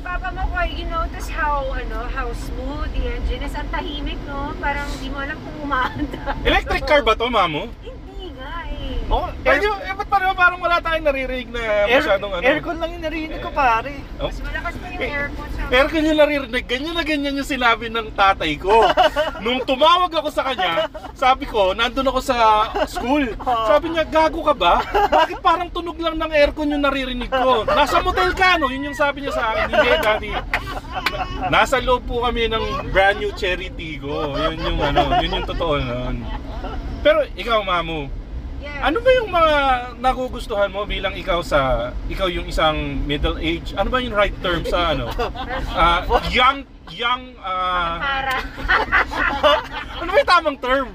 Papa 0.00 0.30
Makoy, 0.32 0.72
you 0.72 0.86
notice 0.88 1.28
how, 1.28 1.68
ano, 1.68 2.08
how 2.16 2.32
smooth 2.32 2.88
the 2.96 3.02
engine 3.12 3.44
is. 3.44 3.52
Ang 3.52 3.68
tahimik, 3.68 4.16
no? 4.24 4.56
Parang 4.56 4.88
di 4.96 5.12
mo 5.12 5.20
alam 5.20 5.36
kung 5.36 5.68
umaanda. 5.68 6.32
Electric 6.48 6.86
car 6.88 7.04
ba 7.04 7.12
to, 7.12 7.28
mamo? 7.28 7.68
Hindi 7.84 8.32
nga 8.40 8.64
eh. 8.72 9.12
oh, 9.12 9.28
Eh, 9.44 9.52
air, 9.52 9.60
di, 9.60 9.68
eh 9.68 9.92
ba't 9.92 10.08
parang, 10.08 10.32
parang 10.32 10.58
wala 10.64 10.80
tayong 10.80 11.04
naririnig 11.04 11.50
na 11.52 11.60
air, 11.60 12.00
masyadong 12.00 12.32
ano? 12.40 12.44
aircon 12.46 12.78
lang 12.80 12.90
yung 12.96 13.04
narinig 13.04 13.40
ko 13.42 13.50
pare. 13.52 14.00
Oh, 14.16 14.32
Mas 14.32 14.40
malakas 14.40 14.74
pa 14.80 14.86
yung 14.86 15.02
aircon 15.02 15.50
sa 15.52 15.57
Aircon 15.68 16.00
yung 16.00 16.16
naririnig, 16.16 16.64
ganyan 16.64 16.96
na 16.96 17.04
ganyan 17.04 17.36
yung 17.36 17.44
sinabi 17.44 17.92
ng 17.92 18.08
tatay 18.16 18.56
ko. 18.56 18.88
Nung 19.44 19.60
tumawag 19.68 20.08
ako 20.08 20.32
sa 20.32 20.48
kanya, 20.48 20.88
sabi 21.12 21.44
ko, 21.44 21.76
nandun 21.76 22.08
ako 22.08 22.20
sa 22.24 22.36
school. 22.88 23.28
Sabi 23.68 23.92
niya, 23.92 24.08
gago 24.08 24.40
ka 24.40 24.56
ba? 24.56 24.80
Bakit 25.12 25.44
parang 25.44 25.68
tunog 25.68 26.00
lang 26.00 26.16
ng 26.16 26.32
aircon 26.32 26.72
yung 26.72 26.80
naririnig 26.80 27.28
ko? 27.28 27.68
Nasa 27.68 28.00
motel 28.00 28.32
ka, 28.32 28.56
no? 28.56 28.72
Yun 28.72 28.88
yung 28.88 28.96
sabi 28.96 29.20
niya 29.20 29.36
sa 29.36 29.52
akin. 29.52 29.64
Hindi, 29.68 29.88
daddy. 30.00 30.32
Nasa 31.52 31.76
loob 31.84 32.08
po 32.08 32.24
kami 32.24 32.48
ng 32.48 32.88
brand 32.88 33.20
new 33.20 33.32
Cherry 33.36 33.68
Tigo. 33.68 34.32
Yun 34.40 34.56
yung 34.56 34.78
ano, 34.80 35.20
yun 35.20 35.36
yung 35.36 35.48
totoo 35.48 35.84
nun. 35.84 36.24
Pero 37.04 37.28
ikaw, 37.36 37.60
Mamu, 37.60 38.08
Yeah. 38.58 38.90
ano 38.90 38.98
ba 38.98 39.10
yung 39.14 39.30
mga 39.30 39.54
nagugustuhan 40.02 40.66
mo 40.66 40.82
bilang 40.82 41.14
ikaw 41.14 41.38
sa 41.46 41.90
ikaw 42.10 42.26
yung 42.26 42.50
isang 42.50 42.98
middle 43.06 43.38
age? 43.38 43.70
Ano 43.78 43.86
ba 43.86 44.02
yung 44.02 44.14
right 44.14 44.34
term 44.42 44.66
sa 44.66 44.94
ano? 44.94 45.10
Ah, 45.78 46.02
young 46.28 46.66
young 46.90 47.22
Para. 47.38 48.34
ano 50.02 50.08
ba 50.10 50.18
yung 50.18 50.30
tamang 50.30 50.58
term? 50.58 50.88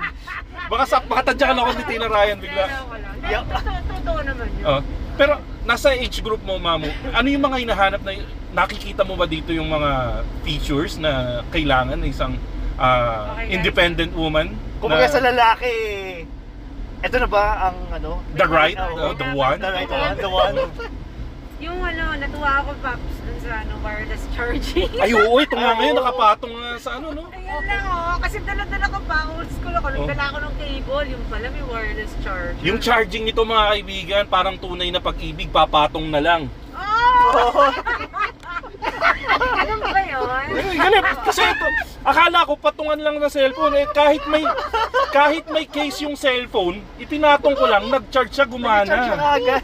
Baka 0.67 0.84
sa 0.84 0.98
baka 1.00 1.32
tadyakan 1.32 1.63
ako 1.63 1.72
ni 1.72 1.84
Tina 1.88 2.08
Ryan 2.12 2.38
bigla. 2.39 2.65
Kaya 2.67 2.84
wala. 2.88 3.08
Yeah. 3.24 3.43
Totoo, 3.48 3.79
totoo 3.88 4.20
naman 4.27 4.48
yun. 4.60 4.65
Oh. 4.67 4.82
Pero 5.13 5.34
nasa 5.63 5.93
age 5.93 6.20
group 6.20 6.41
mo, 6.43 6.58
Mamu, 6.58 6.89
ano 7.13 7.27
yung 7.29 7.43
mga 7.46 7.58
hinahanap 7.63 8.01
na 8.03 8.12
nakikita 8.53 9.05
mo 9.05 9.15
ba 9.15 9.24
dito 9.24 9.53
yung 9.55 9.70
mga 9.70 10.22
features 10.43 10.98
na 11.00 11.41
kailangan 11.50 11.96
ng 12.01 12.10
isang 12.10 12.34
ah, 12.75 13.38
Okay, 13.38 13.48
guys. 13.48 13.53
independent 13.55 14.12
woman? 14.17 14.58
Kung 14.82 14.91
na- 14.91 15.08
sa 15.08 15.22
lalaki, 15.24 15.72
ito 17.03 17.15
na 17.19 17.27
ba 17.27 17.43
ang 17.69 17.77
ano? 17.91 18.24
The 18.33 18.48
right, 18.48 18.79
Oo. 18.79 18.95
uh, 18.95 19.13
the 19.13 19.29
one. 19.36 19.60
The 19.60 19.72
right 19.72 19.91
one, 19.91 20.15
the 20.17 20.31
one. 20.31 20.55
Yung 21.60 21.79
ano, 21.79 22.12
natuwa 22.15 22.60
ako, 22.60 22.75
Paps, 22.83 23.15
dun 23.24 23.38
sa 23.39 23.63
ano, 23.63 23.74
wireless 23.79 24.24
charging. 24.36 24.91
Ay, 25.00 25.15
oo, 25.15 25.39
ito 25.39 25.55
nga 25.55 25.72
ngayon, 25.75 25.95
nakapatong 25.95 26.51
nga 26.51 26.72
sa 26.75 26.89
ano, 27.00 27.15
no? 27.15 27.24
Ayun 27.31 27.63
lang 27.63 27.86
oh, 27.88 28.15
kasi 28.19 28.43
dala-dala 28.43 28.86
ko 28.88 29.00
pa, 29.07 29.17
old 29.31 29.48
school 29.48 29.72
ako, 29.72 29.88
Oh. 29.88 29.95
nagdala 29.95 30.24
ako 30.27 30.38
ng 30.43 30.53
cable, 30.60 31.05
yung 31.07 31.24
pala 31.31 31.48
may 31.48 31.63
wireless 31.63 32.12
charger. 32.19 32.60
Yung 32.60 32.79
charging 32.83 33.24
nito 33.24 33.43
mga 33.43 33.65
kaibigan, 33.69 34.24
parang 34.27 34.60
tunay 34.60 34.91
na 34.91 35.00
pag-ibig, 35.00 35.48
papatong 35.48 36.07
na 36.12 36.19
lang. 36.19 36.41
Oh! 36.75 37.72
Alam 39.33 39.77
mo 39.79 39.87
ba 39.89 40.01
yun? 40.03 40.27
Ay, 40.29 40.75
ganun. 40.77 41.03
Kasi 41.23 41.41
ito, 41.41 41.67
akala 42.03 42.45
ko 42.45 42.53
patungan 42.57 42.99
lang 42.99 43.15
na 43.17 43.29
cellphone. 43.29 43.75
Eh, 43.77 43.87
kahit 43.89 44.23
may 44.27 44.43
kahit 45.09 45.45
may 45.49 45.65
case 45.65 46.01
yung 46.03 46.17
cellphone, 46.17 46.81
itinatong 46.97 47.55
ko 47.55 47.65
lang, 47.65 47.87
nag-charge 47.89 48.33
siya 48.33 48.45
Charge 48.45 48.53
gumana. 48.53 48.93
agad. 49.37 49.63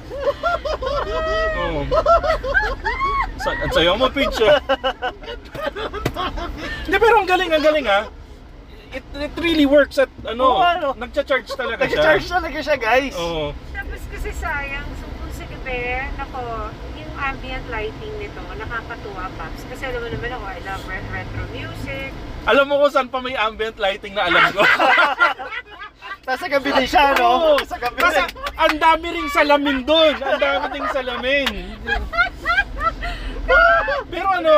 Oo. 1.60 1.82
Sa, 3.40 3.50
ang 3.56 3.72
sayo 3.72 3.96
mo, 3.96 4.08
ah. 4.08 4.60
Hindi, 6.84 6.98
pero 7.00 7.16
ang 7.18 7.30
galing, 7.30 7.50
ang 7.56 7.64
galing 7.64 7.88
ha. 7.88 8.02
It, 8.90 9.06
it 9.16 9.34
really 9.38 9.70
works 9.70 10.02
at 10.02 10.10
ano, 10.26 10.58
Oo, 10.58 10.66
ano. 10.66 10.88
nagcha-charge 10.98 11.46
talaga 11.54 11.86
siya. 11.86 12.02
Nag-charge 12.02 12.26
talaga 12.26 12.58
siya, 12.58 12.78
guys. 12.78 13.14
Oo. 13.16 13.54
Tapos 13.70 14.02
kasi 14.10 14.30
sayang, 14.34 14.88
so 14.98 15.06
kung 15.06 15.30
sa 15.32 15.46
gabi, 15.46 15.78
nako, 16.18 16.42
ambient 17.20 17.66
lighting 17.68 18.14
nito, 18.18 18.40
nakakatuwa, 18.40 19.28
Paps. 19.36 19.62
Kasi 19.68 19.84
alam 19.86 20.00
mo 20.00 20.08
naman 20.08 20.30
ako, 20.32 20.46
I 20.48 20.60
love 20.64 20.84
re- 20.88 21.10
retro 21.12 21.44
music. 21.52 22.10
Alam 22.48 22.66
mo 22.66 22.74
kung 22.80 22.92
saan 22.92 23.08
pa 23.08 23.20
may 23.20 23.36
ambient 23.36 23.78
lighting 23.78 24.16
na 24.16 24.26
alam 24.26 24.50
ko. 24.50 24.64
Nasa 26.28 26.46
gabi 26.48 26.70
din 26.72 26.88
siya, 26.88 27.14
no? 27.16 27.58
Sa 27.64 27.76
gabi 27.76 27.98
Kasi 27.98 28.22
din. 28.22 28.38
ang 28.56 28.76
dami 28.78 29.06
ring 29.12 29.30
salamin 29.30 29.80
doon. 29.84 30.16
Ang 30.18 30.40
dami 30.40 30.66
ding 30.72 30.90
salamin. 30.90 31.50
Pero 34.10 34.28
ano, 34.30 34.56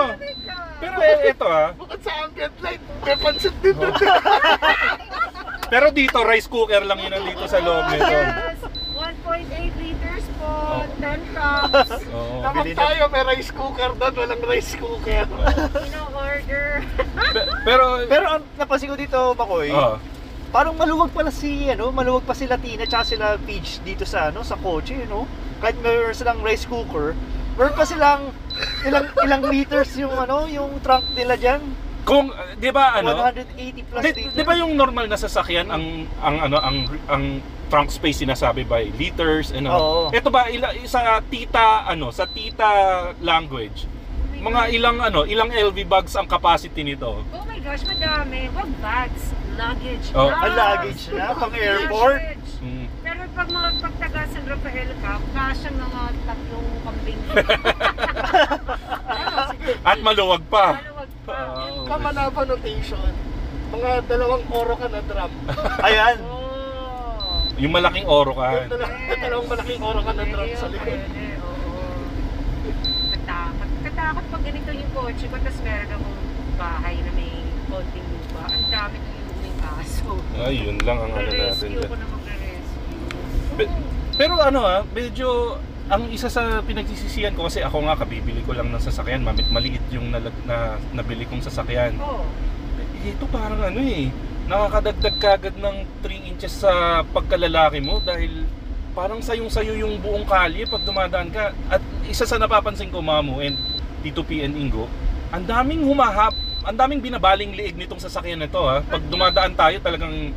pero 0.78 0.98
eh, 1.00 1.30
ito 1.30 1.46
ha. 1.46 1.72
Bukod 1.78 2.00
sa 2.02 2.12
ambient 2.26 2.56
light, 2.60 2.82
may 3.02 3.16
pansit 3.16 3.56
din 3.62 3.76
doon. 3.78 3.94
Pero 5.72 5.88
dito, 5.88 6.20
rice 6.28 6.52
cooker 6.52 6.84
lang 6.84 7.00
yun 7.00 7.16
nandito 7.16 7.48
sa 7.48 7.64
loob 7.64 7.88
nito. 7.88 8.12
Yes! 10.82 10.98
1.8 10.98 11.22
liters 11.22 11.30
po, 11.32 11.36
10 11.36 11.36
cups. 11.36 11.92
Oo. 12.10 12.36
Naman 12.42 12.62
Bili 12.62 12.72
na- 12.72 12.82
tayo, 12.82 13.02
may 13.08 13.24
rice 13.28 13.52
cooker 13.52 13.92
doon, 13.94 14.14
walang 14.16 14.44
rice 14.44 14.74
cooker. 14.76 15.24
Ino-order. 15.82 16.66
Pe- 17.36 17.48
Pero, 17.64 17.84
Pero 18.06 18.26
ang 18.30 18.44
napansin 18.56 18.90
ko 18.90 18.98
dito, 18.98 19.20
Makoy, 19.34 19.70
oh, 19.70 19.98
parang 20.50 20.76
maluwag 20.76 21.10
pala 21.10 21.30
si, 21.30 21.68
ano, 21.68 21.90
maluwag 21.90 22.22
pa 22.22 22.34
si 22.34 22.44
Latina 22.44 22.84
tsaka 22.84 23.06
sila 23.08 23.26
Peach 23.38 23.80
dito 23.82 24.04
sa, 24.04 24.30
ano, 24.30 24.42
sa 24.42 24.56
kotse, 24.56 25.06
no? 25.06 25.24
Kahit 25.58 25.80
meron 25.80 26.12
silang 26.12 26.42
rice 26.42 26.66
cooker, 26.66 27.14
meron 27.54 27.72
pa 27.72 27.86
silang 27.86 28.34
ilang 28.84 29.06
ilang 29.18 29.44
liters 29.46 29.96
yung, 29.96 30.12
ano, 30.12 30.44
yung 30.46 30.80
trunk 30.80 31.08
nila 31.12 31.36
dyan. 31.36 31.62
kung, 32.02 32.28
di 32.58 32.68
ba 32.68 32.98
ano, 32.98 33.14
180 33.16 33.54
plus 33.86 34.02
di, 34.02 34.10
liters. 34.12 34.34
di 34.34 34.42
ba 34.42 34.54
yung 34.56 34.74
normal 34.74 35.06
na 35.06 35.16
sasakyan 35.16 35.70
ang 35.70 35.86
ang 36.18 36.36
ano 36.42 36.58
ang 36.58 36.78
ang 37.06 37.24
trunk 37.72 37.88
space 37.88 38.20
sinasabi 38.20 38.68
by 38.68 38.92
liters 39.00 39.56
and 39.56 39.64
Oo. 39.64 40.12
Ito 40.12 40.28
ba 40.28 40.52
ila, 40.52 40.76
sa 40.84 41.24
tita 41.24 41.88
ano, 41.88 42.12
sa 42.12 42.28
tita 42.28 42.68
language, 43.24 43.88
mga 44.44 44.76
ilang 44.76 45.00
ano, 45.00 45.24
ilang 45.24 45.48
LV 45.48 45.88
bags 45.88 46.20
ang 46.20 46.28
capacity 46.28 46.84
nito? 46.84 47.24
Oh 47.32 47.44
my 47.48 47.56
gosh, 47.64 47.88
madami. 47.88 48.52
Wag 48.52 48.70
bags. 48.84 49.24
Luggage. 49.56 50.06
Oh. 50.12 50.28
Ang 50.28 50.54
luggage 50.58 51.04
na, 51.16 51.32
pang 51.32 51.54
airport. 51.56 52.22
Mm. 52.60 52.86
Pero 53.06 53.22
pag 53.32 53.48
mga 53.48 53.70
pagtaga 53.80 54.20
San 54.34 54.46
Rafael 54.50 54.92
ka, 55.00 55.14
kasya 55.32 55.70
mga 55.72 56.02
tatlong 56.28 56.70
kambing. 56.84 57.22
ano. 59.08 59.36
At 59.90 59.98
maluwag 60.04 60.44
pa. 60.52 60.82
Maluwag 60.82 61.12
pa. 61.24 61.38
Oo. 61.56 61.88
Kamanaba 61.88 62.42
notation. 62.44 63.12
Mga 63.72 63.90
dalawang 64.10 64.44
oro 64.52 64.76
ka 64.76 64.88
na 64.92 65.00
drum. 65.06 65.32
Ayan. 65.80 66.18
Oh. 66.28 66.41
Yung 67.58 67.74
malaking 67.74 68.08
oro 68.08 68.32
ka. 68.32 68.48
Yung 68.58 68.72
dalawang, 68.72 69.02
dalawang 69.26 69.48
malaking 69.50 69.82
oro 69.82 70.00
ka 70.00 70.12
na 70.14 70.24
Pwede 70.24 70.56
sa 70.56 70.68
likod. 70.68 71.00
Katakot. 73.12 73.70
Katakot 73.82 74.26
pag 74.30 74.44
ganito 74.44 74.70
yung 74.72 74.92
kotse 74.92 75.26
ko, 75.26 75.36
tapos 75.36 75.60
meron 75.62 75.90
akong 75.90 76.18
bahay 76.56 76.96
na 77.00 77.12
may 77.12 77.32
konting 77.68 78.08
lupa. 78.08 78.44
Ang 78.48 78.66
dami 78.70 78.96
ko 78.98 79.10
yung 79.10 79.38
may 79.40 79.54
aso. 79.62 80.12
Ay, 80.38 80.56
yun 80.62 80.78
lang 80.82 80.98
ang 81.00 81.12
ano 81.12 81.28
natin. 81.28 81.48
Rescue 81.50 81.74
dyan. 81.74 81.90
ko 81.90 81.96
na 81.96 82.06
magre-rescue. 82.08 82.90
Pe- 83.58 83.74
Pero 84.12 84.34
ano 84.38 84.60
ah, 84.62 84.82
medyo 84.86 85.58
ang 85.88 86.08
isa 86.08 86.32
sa 86.32 86.62
pinagsisisihan 86.62 87.36
ko 87.36 87.50
kasi 87.50 87.60
ako 87.60 87.84
nga 87.84 87.98
kabibili 87.98 88.40
ko 88.44 88.56
lang 88.56 88.72
ng 88.72 88.80
sasakyan, 88.80 89.26
mamit 89.26 89.50
maliit 89.50 89.84
yung 89.90 90.08
nalag, 90.08 90.32
na 90.46 90.80
nabili 90.94 91.26
kong 91.26 91.44
sasakyan. 91.44 91.98
Oo. 92.00 92.24
Eh, 93.02 93.12
Ito 93.12 93.26
parang 93.28 93.60
ano 93.60 93.82
eh, 93.82 94.08
nakakadagdag 94.46 95.16
kagad 95.18 95.56
ng 95.58 95.78
3 96.00 96.21
inches 96.42 96.66
sa 96.66 97.06
pagkalalaki 97.14 97.86
mo 97.86 98.02
dahil 98.02 98.50
parang 98.98 99.22
sayong-sayo 99.22 99.78
yung 99.78 100.02
buong 100.02 100.26
kalye 100.26 100.66
pag 100.66 100.82
dumadaan 100.82 101.30
ka. 101.30 101.54
At 101.70 101.86
isa 102.10 102.26
sa 102.26 102.42
napapansin 102.42 102.90
ko, 102.90 102.98
Mamo, 102.98 103.46
and 103.46 103.54
Tito 104.02 104.26
P 104.26 104.42
and 104.42 104.58
Ingo, 104.58 104.90
ang 105.30 105.46
daming 105.46 105.86
humahap, 105.86 106.34
ang 106.66 106.74
daming 106.74 106.98
binabaling 106.98 107.54
liig 107.54 107.78
nitong 107.78 108.02
sasakyan 108.02 108.42
na 108.42 108.50
to 108.50 108.58
ha. 108.58 108.82
Pag 108.82 109.06
dumadaan 109.06 109.54
tayo 109.54 109.78
talagang 109.86 110.34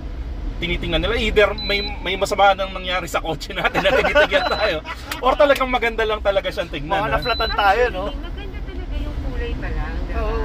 tinitingnan 0.61 1.01
nila 1.01 1.17
either 1.17 1.57
may 1.65 1.81
may 2.05 2.21
masama 2.21 2.53
nang 2.53 2.71
nangyari 2.77 3.09
sa 3.09 3.25
kotse 3.25 3.57
natin 3.57 3.81
na 3.81 3.91
tinitingnan 3.91 4.47
tayo 4.53 4.77
or 5.25 5.33
talagang 5.35 5.73
maganda 5.73 6.05
lang 6.05 6.21
talaga 6.21 6.53
siyang 6.53 6.69
tignan. 6.69 7.01
Mga 7.01 7.17
naflatan 7.17 7.53
tayo, 7.57 7.83
no? 7.89 8.05
Maganda 8.13 8.59
talaga 8.61 8.95
yung 9.01 9.17
kulay 9.25 9.53
pa 9.57 9.69
lang. 9.73 9.95
diba? 10.05 10.21
Oo. 10.21 10.44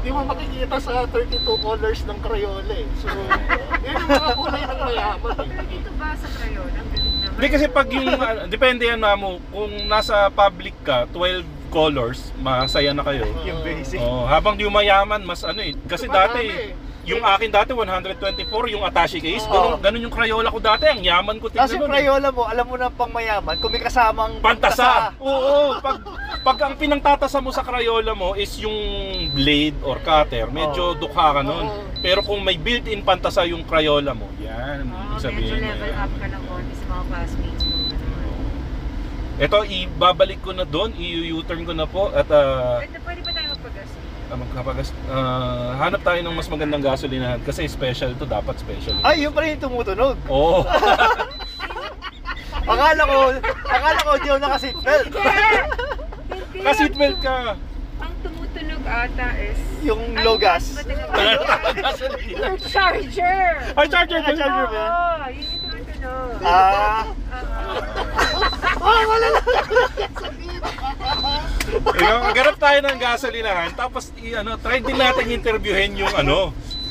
Hindi 0.00 0.16
mo 0.16 0.24
makikita 0.24 0.76
sa 0.80 1.04
32 1.04 1.44
colors 1.60 2.00
ng 2.08 2.18
Crayola 2.24 2.72
eh. 2.72 2.88
So, 3.04 3.12
yun 3.84 3.94
yung 4.00 4.08
mga 4.08 4.30
kulay 4.32 4.62
ng 4.64 4.80
mayaman 4.80 5.36
eh. 5.44 5.64
Dito 5.68 5.90
ba 6.00 6.08
sa 6.16 6.26
Crayola? 6.32 6.72
Ang 6.72 6.88
galing 6.88 7.16
naman. 7.20 7.36
Hindi 7.36 7.48
kasi 7.52 7.66
pag 7.68 7.88
yung, 7.92 8.08
ah, 8.16 8.34
depende 8.48 8.82
yan 8.88 8.96
Mamo, 8.96 9.44
kung 9.52 9.68
nasa 9.92 10.32
public 10.32 10.72
ka, 10.80 11.04
12 11.12 11.44
colors, 11.68 12.32
masaya 12.40 12.96
na 12.96 13.04
kayo. 13.04 13.28
Yung 13.44 13.60
basic. 13.60 14.00
Oh, 14.00 14.24
habang 14.24 14.56
di 14.56 14.64
mayaman, 14.64 15.20
mas 15.20 15.44
ano 15.44 15.60
eh. 15.60 15.76
Kasi 15.84 16.08
Madami 16.08 16.16
dati, 16.16 16.42
eh. 16.48 16.72
yung 17.04 17.20
akin 17.20 17.50
dati 17.52 17.70
124, 17.76 18.72
yung 18.72 18.82
attache 18.82 19.20
case, 19.20 19.44
Oo. 19.46 19.52
ganun, 19.52 19.84
ganun 19.84 20.04
yung 20.08 20.14
Crayola 20.16 20.48
ko 20.48 20.64
dati, 20.64 20.88
ang 20.88 21.04
yaman 21.04 21.36
ko 21.36 21.52
tingnan 21.52 21.68
Tapos 21.68 21.76
yung 21.76 21.84
nun 21.84 21.92
eh. 21.92 21.94
Crayola 22.00 22.28
mo, 22.32 22.42
alam 22.48 22.64
mo 22.64 22.76
na 22.80 22.88
pang 22.88 23.12
mayaman, 23.12 23.54
kung 23.60 23.68
may 23.68 23.84
kasamang 23.84 24.32
Pantasa. 24.40 25.12
Oo, 25.20 25.76
pag 25.84 26.00
pag 26.40 26.56
ang 26.62 26.74
pinangtatasa 26.74 27.38
mo 27.38 27.50
sa 27.50 27.60
Crayola 27.60 28.12
mo 28.12 28.32
is 28.34 28.48
yung 28.56 28.72
blade 29.30 29.76
or 29.82 30.00
cutter, 30.00 30.48
medyo 30.48 30.92
dukha 30.94 31.36
ka 31.36 31.42
nun. 31.42 31.66
Oo. 31.66 31.84
Pero 32.00 32.20
kung 32.20 32.40
may 32.40 32.56
built-in 32.56 33.00
pantasa 33.00 33.44
yung 33.44 33.60
Crayola 33.62 34.12
mo, 34.12 34.24
yan, 34.38 34.84
Oo, 34.84 34.96
ibig 35.10 35.20
sabihin. 35.20 35.52
medyo 35.52 35.68
level 35.70 35.84
yan. 35.86 36.00
up 36.00 36.12
ka 36.16 36.26
ng 36.26 36.42
konti 36.44 36.74
sa 36.74 36.84
mga 36.86 37.02
classmates 37.06 37.62
mo. 37.62 37.76
ganun. 37.76 38.40
Ito, 39.38 39.58
ibabalik 39.62 40.40
ko 40.40 40.50
na 40.50 40.64
doon, 40.64 40.90
i-U-turn 40.94 41.62
ko 41.62 41.72
na 41.72 41.84
po 41.84 42.08
at 42.10 42.28
ah, 42.30 42.80
Pwede, 42.80 42.96
pwede 42.98 43.20
ba 43.20 43.30
tayo 43.30 43.46
magpagas? 43.50 43.88
ah, 44.26 44.36
magkapagas, 44.36 44.88
ah, 45.06 45.70
hanap 45.78 46.00
tayo 46.00 46.20
ng 46.20 46.34
mas 46.34 46.48
magandang 46.48 46.82
gasolinahan 46.82 47.40
kasi 47.40 47.64
special 47.64 48.16
to, 48.16 48.24
dapat 48.24 48.56
special. 48.56 48.96
Ay, 49.00 49.24
yun 49.24 49.32
pala 49.32 49.44
yung 49.46 49.60
tumutunog. 49.60 50.16
Oo. 50.26 50.64
Akala 52.62 53.02
ko, 53.02 53.18
akala 53.66 53.98
ko 53.98 54.10
di 54.14 54.28
ako 54.30 54.38
naka-seatbelt. 54.38 55.10
Hindi! 56.60 56.66
Ka-seatbelt 56.66 57.18
ka. 57.18 57.56
Ang 57.98 58.12
tumutunog 58.20 58.82
ata 58.82 59.28
is... 59.38 59.56
Yung 59.80 60.00
low 60.18 60.36
gas. 60.36 60.76
Yung 62.30 62.56
charger! 62.62 63.48
Ay, 63.72 63.86
charger 63.86 64.18
ba? 64.18 64.26
Ah, 64.26 64.34
charger 64.34 64.66
ba? 64.66 64.84
Oo, 64.84 65.26
yun 65.26 65.40
yung 65.40 65.60
tumatanong. 65.62 66.40
Ah, 66.40 67.04
Ikaw, 71.70 72.16
ganap 72.32 72.56
tayo 72.58 72.78
ng 72.82 72.98
gasolinahan, 72.98 73.70
tapos 73.74 74.10
i- 74.18 74.34
ano, 74.34 74.56
try 74.56 74.80
din 74.80 74.96
natin 74.96 75.24
interviewin 75.30 75.94
yung 75.96 76.12
ano, 76.12 76.50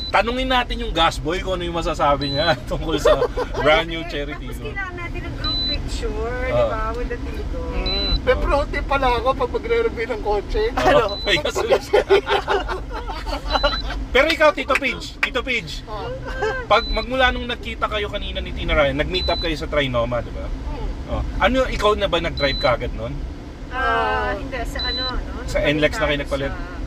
tanungin 0.09 0.47
natin 0.47 0.79
yung 0.79 0.89
gas 0.91 1.17
boy 1.17 1.37
kung 1.39 1.53
ano 1.53 1.63
yung 1.63 1.75
masasabi 1.75 2.31
niya 2.31 2.57
tungkol 2.71 2.97
sa 2.97 3.19
brand 3.55 3.85
new 3.85 4.01
Cherry 4.07 4.33
Tapos 4.33 4.45
Tiggo. 4.47 4.65
kailangan 4.67 4.95
natin 4.95 5.21
ng 5.21 5.35
group 5.37 5.59
picture, 5.67 6.09
di 6.41 6.53
Ah. 6.55 6.67
ba? 6.67 6.81
With 6.95 7.09
the 7.09 7.17
Tiggo. 7.19 7.61
mm, 7.67 8.08
May 8.29 8.37
pro 8.37 8.61
tip 8.69 8.85
pala 8.85 9.17
ako 9.17 9.33
pag 9.33 9.49
magre-review 9.57 10.05
ng 10.05 10.21
kotse. 10.21 10.69
Ano? 10.77 11.17
May 11.25 11.41
gasolina. 11.41 11.81
Pero 14.13 14.25
ikaw, 14.29 14.53
Tito 14.53 14.77
Page, 14.77 15.17
Tito 15.17 15.41
Page, 15.41 15.81
pag 16.69 16.85
magmula 16.93 17.33
nung 17.33 17.49
nagkita 17.49 17.89
kayo 17.89 18.05
kanina 18.05 18.37
ni 18.37 18.53
Tina 18.53 18.77
Ryan, 18.77 19.01
nag-meet 19.01 19.33
up 19.33 19.41
kayo 19.41 19.57
sa 19.57 19.65
Trinoma, 19.65 20.21
di 20.21 20.29
ba? 20.29 20.45
Oh. 21.09 21.25
Ano, 21.41 21.65
ikaw 21.65 21.97
na 21.97 22.05
ba 22.05 22.21
nag-drive 22.21 22.61
kagad 22.61 22.93
nun? 22.93 23.17
Ah, 23.73 24.37
hindi, 24.37 24.61
sa 24.61 24.77
ano, 24.85 25.09
no? 25.09 25.49
Sa 25.49 25.57
NLEX 25.65 25.97
na 25.97 26.05
kayo 26.05 26.19
nagpalit? 26.21 26.53
Sa- 26.53 26.78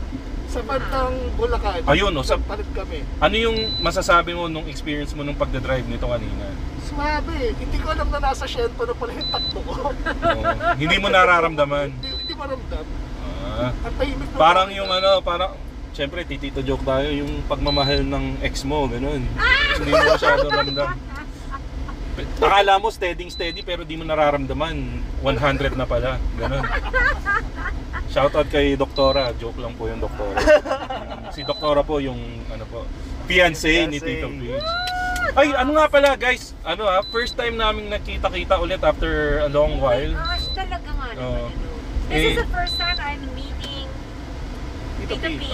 Sa 0.52 0.61
bandang 0.61 1.16
Bulacan. 1.32 1.80
Ayun, 1.88 2.12
oh, 2.12 2.21
sa- 2.21 2.37
Palit 2.37 2.68
kami. 2.76 3.00
Ano 3.18 3.35
yung 3.35 3.56
masasabi 3.80 4.37
mo 4.37 4.52
nung 4.52 4.68
experience 4.68 5.16
mo 5.16 5.25
nung 5.25 5.37
pagdadrive 5.37 5.88
nito 5.88 6.04
kanina? 6.04 6.52
Swabe. 6.85 7.56
Hindi 7.56 7.78
ko 7.80 7.88
alam 7.88 8.12
na 8.12 8.21
nasa 8.21 8.44
Shento 8.44 8.85
na 8.85 8.92
pala 8.92 9.16
yung 9.16 9.30
takbo 9.32 9.61
ko. 9.64 9.73
Oh, 9.73 10.44
hindi 10.76 10.97
mo 11.00 11.09
nararamdaman. 11.09 11.88
hindi, 11.88 12.09
hindi 12.12 12.35
maramdam. 12.37 12.85
Ah, 13.42 13.73
Ang 13.73 13.94
tahimik 13.97 14.28
na 14.28 14.37
parang 14.37 14.68
yung 14.68 14.90
ano, 14.92 15.25
parang 15.25 15.52
Siyempre, 15.92 16.25
titito 16.25 16.64
joke 16.64 16.88
tayo, 16.88 17.04
yung 17.12 17.44
pagmamahal 17.44 18.00
ng 18.00 18.40
ex 18.40 18.64
mo, 18.64 18.88
ganun. 18.88 19.28
Hindi 19.76 19.90
mo 19.92 20.04
masyado 20.09 20.49
ramdam. 20.49 20.88
Akala 22.40 22.80
mo 22.80 22.88
steady 22.88 23.28
steady 23.28 23.61
pero 23.61 23.85
di 23.85 24.00
mo 24.00 24.04
nararamdaman 24.04 24.76
100 25.21 25.76
na 25.76 25.85
pala, 25.85 26.16
ganun. 26.37 26.64
Shoutout 28.12 28.45
kay 28.47 28.76
Doktora, 28.76 29.33
joke 29.35 29.57
lang 29.57 29.73
po 29.73 29.88
yung 29.88 29.97
Doktora. 29.99 30.37
Si 31.33 31.40
Doktora 31.42 31.81
po 31.81 31.97
yung 31.97 32.21
ano 32.47 32.69
po, 32.69 32.85
fiancé 33.25 33.88
ni. 33.88 33.97
Tito 33.97 34.28
Page. 34.28 34.61
Ay, 35.33 35.49
ano 35.57 35.73
nga 35.73 35.88
pala 35.88 36.12
guys, 36.12 36.52
ano 36.61 36.85
ha, 36.85 37.00
first 37.02 37.33
time 37.33 37.57
naming 37.57 37.88
nakita-kita 37.88 38.61
ulit 38.61 38.85
after 38.85 39.40
a 39.40 39.49
long 39.49 39.81
while. 39.81 40.12
Gosh, 40.12 40.52
talaga 40.52 40.85
nga 40.85 41.09
Oo. 41.09 41.16
naman. 41.16 41.49
ano. 41.49 41.73
This 42.04 42.21
Eh, 42.21 42.28
is 42.28 42.37
the 42.37 42.50
first 42.52 42.76
time 42.76 42.99
I'm 43.00 43.25
meeting 43.33 43.88
Tito 45.00 45.16
P. 45.16 45.40
P. 45.40 45.45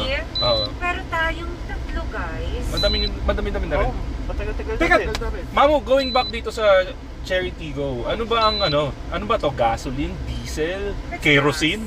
Oo. 0.42 0.66
Pero 0.74 0.98
tayong 1.06 1.52
tatlo, 1.64 2.02
guys. 2.10 2.64
Madaming 2.68 3.02
madami-dami 3.22 3.66
na 3.70 3.76
rin. 3.78 3.86
oh, 3.86 3.94
matagal-tagal 4.28 4.74
Teka. 4.76 4.96
Ganda 5.00 5.28
rin. 5.32 5.44
Mamo, 5.56 5.80
going 5.80 6.12
back 6.12 6.28
dito 6.28 6.52
sa 6.52 6.84
Cherry 7.24 7.52
Tigo, 7.56 8.04
ano 8.04 8.24
ba 8.28 8.52
ang 8.52 8.60
ano? 8.62 8.92
Ano 9.08 9.24
ba 9.24 9.40
to? 9.40 9.50
Gasoline, 9.52 10.14
diesel, 10.28 10.92
It's 11.12 11.20
kerosene, 11.24 11.84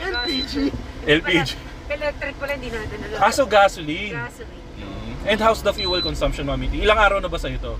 LPG. 0.00 0.52
LPG? 1.20 1.50
Electric 1.86 2.34
pala, 2.36 2.52
hindi 2.58 2.68
natin 2.70 2.98
alam. 3.08 3.18
Ah, 3.22 3.32
so 3.32 3.46
gasoline. 3.46 4.14
Gasoline. 4.14 4.64
Mm. 4.78 5.12
And 5.26 5.38
how's 5.40 5.62
the 5.62 5.72
fuel 5.72 6.02
consumption, 6.02 6.46
Mami? 6.46 6.70
Ilang 6.70 6.98
araw 6.98 7.18
na 7.22 7.30
ba 7.30 7.38
sa 7.38 7.48
ito? 7.48 7.78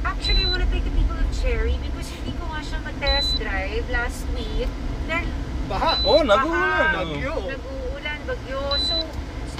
Actually, 0.00 0.46
I 0.46 0.48
wanna 0.48 0.68
take 0.72 0.86
the 0.86 0.94
people 0.94 1.18
of 1.18 1.28
Cherry 1.36 1.76
because 1.82 2.08
hindi 2.14 2.32
ko 2.38 2.44
nga 2.48 2.60
siya 2.64 2.78
mag-test 2.80 3.30
drive 3.36 3.84
last 3.92 4.24
week. 4.32 4.70
Dahil 5.04 5.28
Baha. 5.70 6.02
Oh. 6.02 6.26
Bagyo. 6.26 7.34
nag-uulan, 7.46 8.18
bagyo. 8.26 8.60
So, 8.82 8.94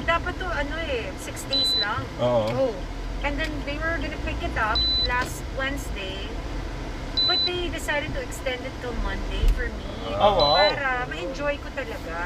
dapat 0.04 0.33
to, 0.38 0.47
ano 0.47 0.75
eh, 0.80 1.09
six 1.19 1.42
days 1.49 1.73
lang. 1.80 2.02
Oo. 2.21 2.71
Oh. 2.71 2.75
And 3.21 3.37
then 3.37 3.52
they 3.69 3.76
were 3.76 4.00
gonna 4.00 4.21
pick 4.25 4.40
it 4.40 4.57
up 4.57 4.80
last 5.04 5.45
Wednesday. 5.54 6.25
But 7.28 7.38
they 7.47 7.71
decided 7.71 8.11
to 8.16 8.21
extend 8.25 8.64
it 8.64 8.75
till 8.83 8.97
Monday 9.07 9.45
for 9.54 9.69
me. 9.71 9.87
Oh, 10.19 10.35
wow. 10.35 10.59
Para 10.59 11.07
ma-enjoy 11.07 11.63
ko 11.63 11.69
talaga. 11.76 12.17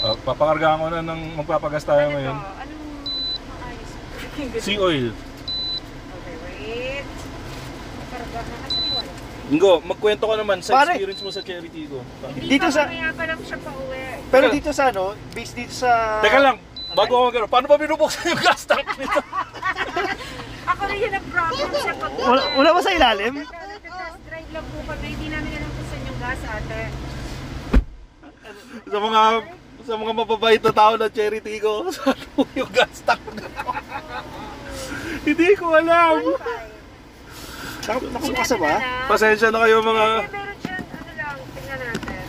Uh, 0.00 0.16
papakargaan 0.24 0.80
ko 0.80 0.86
na 0.88 1.00
ng 1.04 1.20
magpapagas 1.36 1.84
tayo 1.84 2.08
Ano 2.08 2.16
ngayon. 2.16 2.36
to? 2.38 2.48
Anong 2.64 2.86
maayos? 3.50 3.90
Sea 4.64 4.78
oil. 4.80 5.06
Okay, 5.12 6.36
wait. 6.48 7.06
Karga 8.08 8.40
na. 8.40 8.56
Yung 8.72 8.90
wallet? 8.96 9.16
Ingo, 9.52 9.72
magkwento 9.84 10.24
ka 10.24 10.36
naman 10.40 10.58
sa 10.64 10.72
Pare. 10.80 10.96
experience 10.96 11.20
mo 11.20 11.30
sa 11.30 11.42
Cherry 11.44 11.68
Tigo. 11.68 12.00
Hindi 12.32 12.56
Dito 12.56 12.66
pa, 12.66 12.72
sa- 12.72 12.88
mamaya 12.88 13.10
pa 13.12 13.24
lang 13.28 13.40
siya 13.44 13.58
pa 13.60 13.70
uwi. 13.74 14.06
Pero 14.32 14.44
dito 14.48 14.70
sa 14.72 14.84
ano, 14.88 15.04
based 15.36 15.54
dito 15.60 15.74
sa... 15.76 16.22
Teka 16.24 16.40
lang, 16.40 16.56
bago 16.92 17.12
ako 17.12 17.24
magano, 17.26 17.46
paano 17.46 17.66
ba 17.66 17.76
binubuksan 17.76 18.24
yung 18.28 18.42
gas 18.42 18.62
tank 18.64 18.86
nito? 18.96 19.20
Ako 20.64 20.82
rin 20.86 20.98
yun 21.00 21.12
ang 21.12 21.26
problem 21.26 21.68
sa 21.74 21.92
pag- 21.92 22.14
Wala, 22.22 22.42
wala 22.54 22.70
ba 22.70 22.80
sa 22.80 22.92
ilalim? 22.92 23.34
Test 23.42 23.82
drive 24.22 24.50
lang 24.52 24.62
po 24.64 24.78
kami. 24.84 25.06
Hindi 25.10 25.26
namin 25.28 25.50
alam 25.52 25.70
kung 25.70 25.86
saan 25.86 26.02
yung 26.04 26.18
gas 26.18 26.40
ate. 26.44 26.80
sa 28.84 28.98
mga 28.98 29.22
sa 29.82 29.94
mga 29.98 30.12
mababait 30.14 30.62
na 30.62 30.72
tao 30.72 30.92
ng 30.94 31.10
Cherry 31.10 31.40
Tigo, 31.40 31.72
saan 31.92 32.20
po 32.32 32.46
yung 32.54 32.70
gas 32.70 33.02
tank? 33.02 33.24
Hindi 35.22 35.48
ko 35.54 35.64
alam. 35.72 36.16
Nak- 37.82 38.06
Nakabukas 38.06 38.48
na 38.48 38.58
ba? 38.58 38.74
Pasensya 39.08 39.50
na 39.50 39.58
kayo 39.58 39.82
mga... 39.82 40.04
Eh, 40.14 40.30
meron 40.30 40.56
dyan, 40.56 40.82
ano 40.86 41.12
lang, 41.12 41.36
tingnan 41.50 41.78
natin. 41.82 42.22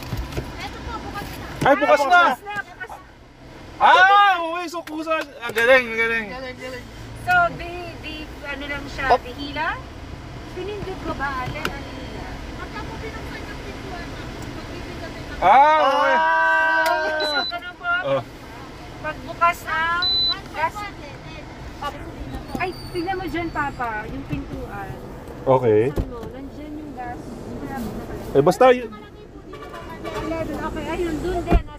Ay, 1.62 1.76
bukas 1.78 2.02
na! 2.02 2.10
Na, 2.10 2.21
bukas 2.26 2.41
na. 2.41 2.52
Ah, 3.83 4.39
uy, 4.39 4.63
so 4.71 4.79
kusa. 4.79 5.19
Ang 5.43 5.51
galing, 5.51 5.91
ang 5.91 5.99
galing. 5.99 6.27
So, 7.27 7.33
di, 7.59 7.71
di, 7.99 8.15
ano 8.47 8.63
lang 8.63 8.83
siya, 8.87 9.11
Pop. 9.11 9.19
dihila? 9.19 9.75
Pinindot 10.55 10.99
ko 11.03 11.11
ba, 11.19 11.43
Allen? 11.43 11.67
Ano 11.67 11.89
nila? 11.91 12.25
Ah, 15.43 15.75
okay. 15.83 16.15
So, 17.27 17.39
ganun 17.43 17.75
po, 17.75 17.91
Oh. 18.03 18.21
pagbukas 19.03 19.59
ng 19.67 20.05
gas. 20.55 20.75
Ay, 22.55 22.69
tingnan 22.95 23.15
mo 23.19 23.25
dyan, 23.27 23.49
Papa, 23.51 24.07
yung 24.07 24.25
pintuan. 24.31 24.95
Okay. 25.43 25.91
Ano, 25.91 26.23
nandyan 26.31 26.71
yung 26.71 26.93
gas. 26.95 27.19
Wala 27.19 27.75
mo 27.83 27.89
na 27.91 28.03
pala. 28.07 28.31
Eh, 28.31 28.43
basta 28.47 28.65
yun. 28.71 28.87
11, 30.23 30.55
okay, 30.55 30.85
ayun, 30.87 31.15
dun 31.19 31.43
din. 31.43 31.72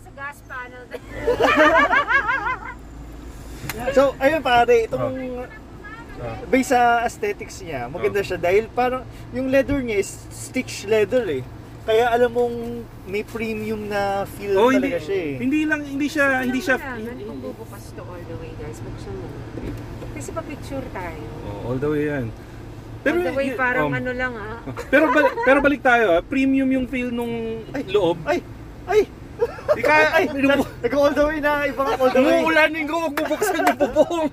So, 3.90 4.14
ayun 4.16 4.40
pare, 4.40 4.86
itong 4.86 5.46
Ah. 6.14 6.38
based 6.46 6.70
sa 6.70 7.02
aesthetics 7.02 7.58
niya, 7.60 7.90
maganda 7.90 8.22
siya 8.22 8.38
dahil 8.38 8.70
parang 8.70 9.02
yung 9.34 9.50
leather 9.50 9.82
niya 9.82 9.98
is 9.98 10.14
stitch 10.30 10.86
leather 10.86 11.26
eh. 11.26 11.42
Kaya 11.84 12.08
alam 12.08 12.32
mong 12.32 12.56
may 13.04 13.20
premium 13.20 13.90
na 13.90 14.24
feel 14.24 14.56
Oh, 14.56 14.72
hindi, 14.72 14.88
talaga 14.88 15.04
siya 15.04 15.18
eh. 15.20 15.34
hindi 15.36 15.60
lang, 15.68 15.80
hindi 15.84 16.06
siya, 16.08 16.26
hindi 16.40 16.60
siya, 16.62 16.80
Kailangan 16.80 17.18
kung 17.18 17.40
bubukas 17.44 17.92
to 17.92 18.00
all 18.00 18.22
the 18.24 18.36
way, 18.40 18.50
guys. 18.56 18.78
Buksan 18.80 19.14
mo. 19.20 19.26
Kasi 20.14 20.28
pa-picture 20.32 20.86
tayo. 20.94 21.24
oh, 21.44 21.68
all 21.68 21.78
the 21.82 21.90
way 21.92 22.02
yan. 22.08 22.26
all 23.04 23.20
the 23.20 23.34
way, 23.36 23.48
parang 23.52 23.92
um, 23.92 23.98
ano 24.00 24.10
lang 24.16 24.32
ah. 24.32 24.64
Pero 24.94 25.12
pero 25.44 25.58
balik 25.60 25.82
tayo 25.84 26.16
ah, 26.16 26.22
premium 26.24 26.70
yung 26.72 26.86
feel 26.88 27.12
nung 27.12 27.60
loob. 27.90 28.16
Ay! 28.24 28.40
Ay! 28.88 29.04
Di 29.74 29.82
ka, 29.82 29.94
Ay! 30.14 30.24
Nag-all 30.82 31.12
the 31.12 31.24
way 31.26 31.38
na, 31.42 31.66
ibang 31.66 31.88
all 31.98 32.10
the 32.10 32.20
way. 32.22 32.40
Umuulanin 32.40 32.84
ko, 32.86 32.94
magbubuksan 33.10 33.60
yung 33.66 33.78
bubong. 33.78 34.26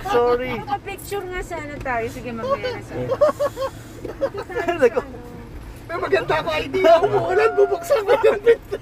Sorry. 0.00 0.52
Maka-picture 0.56 1.24
nga 1.28 1.40
sana 1.44 1.74
tayo. 1.78 2.06
Sige, 2.08 2.30
mamaya 2.32 2.68
na 2.72 2.82
sa. 2.82 2.94
Nag- 4.80 5.28
May 5.90 5.98
maganda 5.98 6.34
ako 6.38 6.50
idea. 6.54 6.92
Umuulan, 7.02 7.50
bubuksan 7.58 8.00
ko 8.06 8.14
yung 8.14 8.40
pinto. 8.46 8.78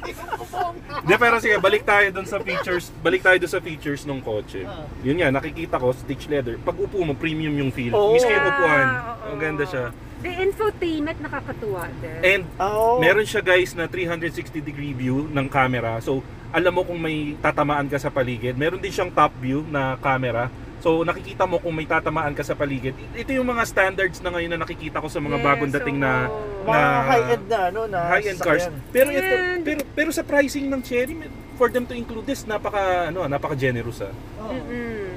Di, 1.08 1.14
pero 1.16 1.40
sige, 1.40 1.56
balik 1.56 1.88
tayo 1.88 2.04
dun 2.12 2.28
sa 2.28 2.36
features, 2.36 2.92
balik 3.00 3.24
tayo 3.24 3.40
dun 3.40 3.48
sa 3.48 3.64
features 3.64 4.04
ng 4.04 4.20
kotse. 4.20 4.68
Yun 5.00 5.16
nga, 5.16 5.32
nakikita 5.32 5.80
ko, 5.80 5.96
stitch 5.96 6.28
leather. 6.28 6.60
Pag 6.60 6.76
upo 6.76 7.00
mo, 7.00 7.16
premium 7.16 7.56
yung 7.56 7.72
feel. 7.72 7.96
Oo. 7.96 8.12
Miski 8.12 8.28
yung 8.28 8.44
upuan. 8.44 8.84
Ah. 8.84 9.24
Ang 9.32 9.40
ganda 9.40 9.64
siya. 9.64 9.88
The 10.18 10.32
infotainment 10.42 11.18
nakakatuwa 11.22 11.86
din. 12.02 12.18
And 12.22 12.42
Oo. 12.58 12.98
meron 12.98 13.22
siya 13.22 13.38
guys 13.38 13.70
na 13.72 13.86
360 13.86 14.58
degree 14.58 14.90
view 14.90 15.30
ng 15.30 15.46
camera. 15.46 16.02
So, 16.02 16.20
alam 16.50 16.74
mo 16.74 16.82
kung 16.82 16.98
may 16.98 17.38
tatamaan 17.38 17.86
ka 17.86 18.00
sa 18.00 18.10
paligid. 18.10 18.58
Meron 18.58 18.82
din 18.82 18.90
siyang 18.90 19.14
top 19.14 19.30
view 19.38 19.62
na 19.62 19.94
camera. 20.00 20.50
So, 20.78 21.02
nakikita 21.02 21.42
mo 21.42 21.58
kung 21.58 21.74
may 21.74 21.86
tatamaan 21.86 22.34
ka 22.34 22.42
sa 22.42 22.54
paligid. 22.54 22.94
Ito 23.14 23.30
yung 23.34 23.46
mga 23.46 23.66
standards 23.66 24.18
na 24.22 24.30
ngayon 24.30 24.50
na 24.54 24.60
nakikita 24.62 25.02
ko 25.02 25.10
sa 25.10 25.18
mga 25.18 25.38
Yes, 25.38 25.46
bagong 25.46 25.72
dating 25.74 25.98
na 25.98 26.30
oo. 26.30 26.66
Mga 26.66 26.78
na 26.78 27.02
high-end 27.02 27.44
na, 27.46 27.58
ano, 27.70 27.80
na 27.86 27.98
high-end 28.10 28.40
cars. 28.40 28.64
Pero 28.90 29.08
ito, 29.10 29.34
And- 29.34 29.64
pero 29.64 29.80
pero 29.90 30.10
sa 30.10 30.22
pricing 30.22 30.66
ng 30.66 30.82
Cherry, 30.82 31.14
for 31.54 31.66
them 31.66 31.82
to 31.82 31.94
include 31.94 32.22
this, 32.24 32.46
napaka 32.46 33.10
ano, 33.10 33.26
napaka 33.26 33.58
generous 33.58 34.02
ah. 34.02 34.14
Mm-mm. 34.46 35.07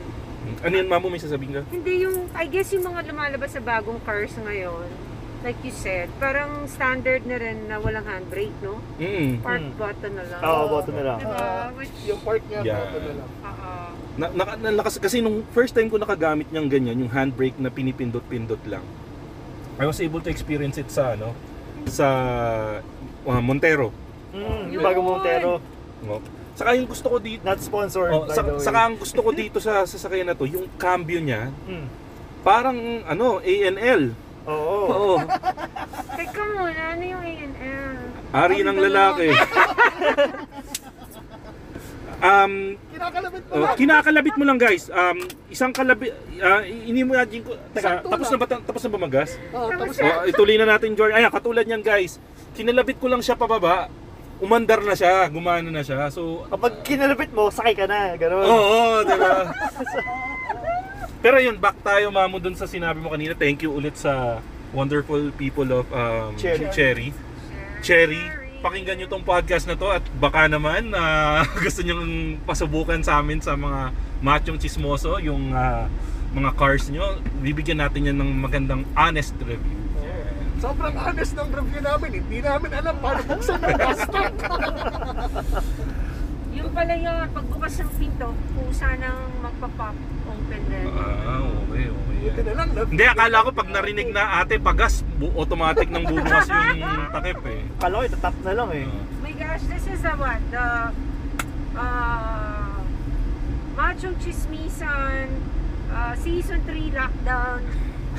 Ano 0.62 0.74
yun, 0.78 0.86
mamo 0.86 1.10
may 1.10 1.17
sasabihin 1.17 1.58
ka? 1.58 1.62
Hindi 1.67 2.06
yung, 2.06 2.30
I 2.32 2.45
guess 2.45 2.69
yung 2.69 2.86
mga 2.86 3.10
lumalabas 3.10 3.50
sa 3.50 3.60
bagong 3.60 3.97
cars 4.02 4.30
ngayon, 4.38 4.86
like 5.41 5.58
you 5.65 5.74
said, 5.74 6.06
parang 6.21 6.69
standard 6.69 7.26
na 7.26 7.41
rin 7.41 7.65
na 7.65 7.82
walang 7.82 8.06
handbrake, 8.06 8.54
no? 8.62 8.78
Mm. 9.02 9.41
Park 9.41 9.58
Mm. 9.60 9.74
button 9.74 10.13
na 10.13 10.24
lang. 10.24 10.39
Oo, 10.39 10.63
button 10.69 10.93
na 10.93 11.04
lang. 11.04 11.17
Diba? 11.17 11.50
Which, 11.74 11.93
Yung 12.06 12.21
part 12.21 12.43
niya, 12.45 12.62
Yeah. 12.62 12.78
yeah. 12.78 12.93
na 12.93 13.13
lang. 13.17 13.30
Oo. 13.41 13.71
Na, 14.12 14.26
na, 14.30 14.43
na, 14.56 14.69
nakas- 14.76 15.02
kasi 15.02 15.17
nung 15.17 15.41
first 15.50 15.74
time 15.74 15.89
ko 15.89 15.97
nakagamit 15.97 16.45
niyang 16.54 16.69
ganyan, 16.69 16.93
yung 17.00 17.10
handbrake 17.10 17.58
na 17.58 17.74
pinipindot-pindot 17.74 18.62
lang. 18.69 18.86
I 19.82 19.89
was 19.89 19.97
able 19.97 20.21
to 20.21 20.30
experience 20.30 20.78
it 20.78 20.93
sa 20.93 21.17
ano, 21.17 21.34
sa 21.89 22.06
uh, 23.26 23.41
Montero. 23.41 23.89
Mm, 24.30 24.78
yung 24.78 24.84
bagong 24.86 25.08
Montero. 25.08 25.58
No? 26.06 26.21
Saka 26.51 26.75
yung 26.75 26.85
gusto 26.85 27.07
ko 27.07 27.17
dito, 27.17 27.41
Not 27.41 27.59
sponsored, 27.59 28.11
oh, 28.11 28.25
by 28.25 28.33
sa, 28.33 28.41
the 28.41 28.51
way. 28.51 28.59
saka 28.59 28.79
ang 28.81 28.95
gusto 28.95 29.19
ko 29.19 29.29
dito 29.31 29.57
sa 29.57 29.83
sasakyan 29.83 30.27
na 30.27 30.35
to, 30.35 30.43
yung 30.43 30.67
cambio 30.75 31.17
niya, 31.17 31.47
Mm. 31.63 31.87
parang 32.41 32.77
ano, 33.03 33.39
ANL. 33.39 34.11
Oo. 34.43 34.77
Oo. 34.83 35.13
Teka 36.17 36.43
muna, 36.51 36.81
ano 36.91 37.03
yung 37.03 37.23
A&L? 37.23 37.95
Ari 38.31 38.57
ng 38.61 38.79
lalaki. 38.79 39.27
um, 42.21 42.53
Kinakalabit 42.91 43.43
mo 43.43 43.51
oh, 43.51 43.59
lang. 43.59 43.75
kinakalabit 43.75 44.35
mo 44.35 44.43
lang 44.45 44.59
guys. 44.59 44.83
Um, 44.87 45.17
isang 45.47 45.71
kalabit, 45.71 46.11
uh, 46.37 46.61
ini 46.63 47.01
mo 47.01 47.13
imagine 47.13 47.43
ko. 47.43 47.57
Teka, 47.71 48.01
tapos 48.03 48.27
na 48.27 48.37
ba 48.37 48.45
tapos 48.47 48.81
na 48.81 48.89
ba 48.89 48.99
magas? 48.99 49.29
Oh, 49.51 49.67
tapos 49.67 49.95
Oh, 49.99 50.23
ituloy 50.25 50.55
na 50.55 50.67
natin, 50.67 50.93
Jordan. 50.93 51.17
Ayan, 51.17 51.31
katulad 51.31 51.65
niyan, 51.65 51.81
guys. 51.81 52.17
Kinalabit 52.53 52.97
ko 52.97 53.07
lang 53.07 53.21
siya 53.21 53.35
pababa. 53.35 53.87
Umandar 54.41 54.82
na 54.82 54.97
siya, 54.97 55.30
gumana 55.30 55.69
na 55.69 55.86
siya. 55.86 56.10
So, 56.10 56.49
Kapag 56.49 56.82
kinalapit 56.82 57.30
mo, 57.30 57.54
sakay 57.54 57.77
ka 57.77 57.86
na. 57.86 58.17
Ganun. 58.17 58.41
oo, 58.41 59.06
di 59.06 59.13
ba? 59.15 59.54
Pero 61.23 61.38
yun, 61.38 61.62
back 61.62 61.77
tayo, 61.86 62.10
Mamo, 62.10 62.41
dun 62.41 62.58
sa 62.58 62.65
sinabi 62.65 62.97
mo 62.97 63.13
kanina. 63.13 63.38
Thank 63.38 63.62
you 63.62 63.69
ulit 63.69 63.93
sa 63.93 64.41
wonderful 64.73 65.30
people 65.38 65.69
of 65.69 65.86
um, 65.93 66.34
Cherry. 66.41 66.65
Cherry. 66.73 67.08
Cherry. 67.86 68.23
Pakinggan 68.62 68.97
nyo 68.97 69.08
tong 69.10 69.25
podcast 69.25 69.69
na 69.69 69.77
to 69.77 69.89
at 69.89 70.01
baka 70.17 70.49
naman 70.49 70.89
na 70.89 71.01
gusto 71.63 71.86
nyo 71.86 72.01
pasubukan 72.41 73.01
sa 73.06 73.21
amin 73.21 73.38
sa 73.41 73.54
mga 73.54 73.93
machong 74.21 74.58
chismoso, 74.58 75.21
yung 75.21 75.54
ah, 75.54 75.86
mga 76.34 76.49
cars 76.58 76.89
nyo, 76.89 77.21
bibigyan 77.41 77.82
natin 77.82 78.10
yan 78.10 78.17
ng 78.17 78.32
magandang 78.41 78.82
honest 78.97 79.34
review. 79.41 79.81
Sobrang 80.62 80.93
honest 80.93 81.34
ng 81.34 81.50
review 81.50 81.82
namin. 81.82 82.10
Hindi 82.21 82.38
namin 82.39 82.69
alam 82.71 82.95
paano 83.02 83.21
buksan 83.26 83.58
yung 83.58 83.80
gas 83.82 84.02
tank. 84.06 84.36
Yung 86.52 86.67
pala 86.76 86.93
yun, 86.93 87.32
pagbukas 87.32 87.80
ng 87.80 87.91
pinto, 87.95 88.28
pusa 88.52 88.91
nang 89.00 89.39
magpa-pop 89.39 89.95
open 90.28 90.62
din. 90.67 90.84
Ah, 90.91 91.39
okay, 91.39 91.88
okay. 91.88 92.17
Buti 92.21 92.41
na 92.43 92.54
lang. 92.54 92.67
na- 92.76 92.86
Hindi, 92.86 93.06
akala 93.08 93.38
ko 93.39 93.50
pag 93.56 93.69
narinig 93.71 94.10
na 94.12 94.24
ate 94.43 94.60
pagas, 94.60 95.00
bu- 95.15 95.32
automatic 95.32 95.88
nang 95.88 96.04
bubukas 96.04 96.52
yung 96.76 97.08
takip 97.10 97.39
eh. 97.47 97.63
Kala 97.80 97.93
ko, 97.95 98.04
itatap 98.04 98.36
na 98.43 98.52
lang 98.52 98.69
eh. 98.76 98.84
Ah. 98.84 99.04
my 99.24 99.34
gosh, 99.34 99.63
this 99.71 99.86
is 99.88 100.04
the 100.04 100.13
what? 100.19 100.43
The 100.52 100.67
uh, 101.74 102.76
Machong 103.74 104.19
Chismisan 104.19 105.32
uh, 105.88 106.13
Season 106.19 106.60
3 106.67 106.91
Lockdown. 106.91 107.60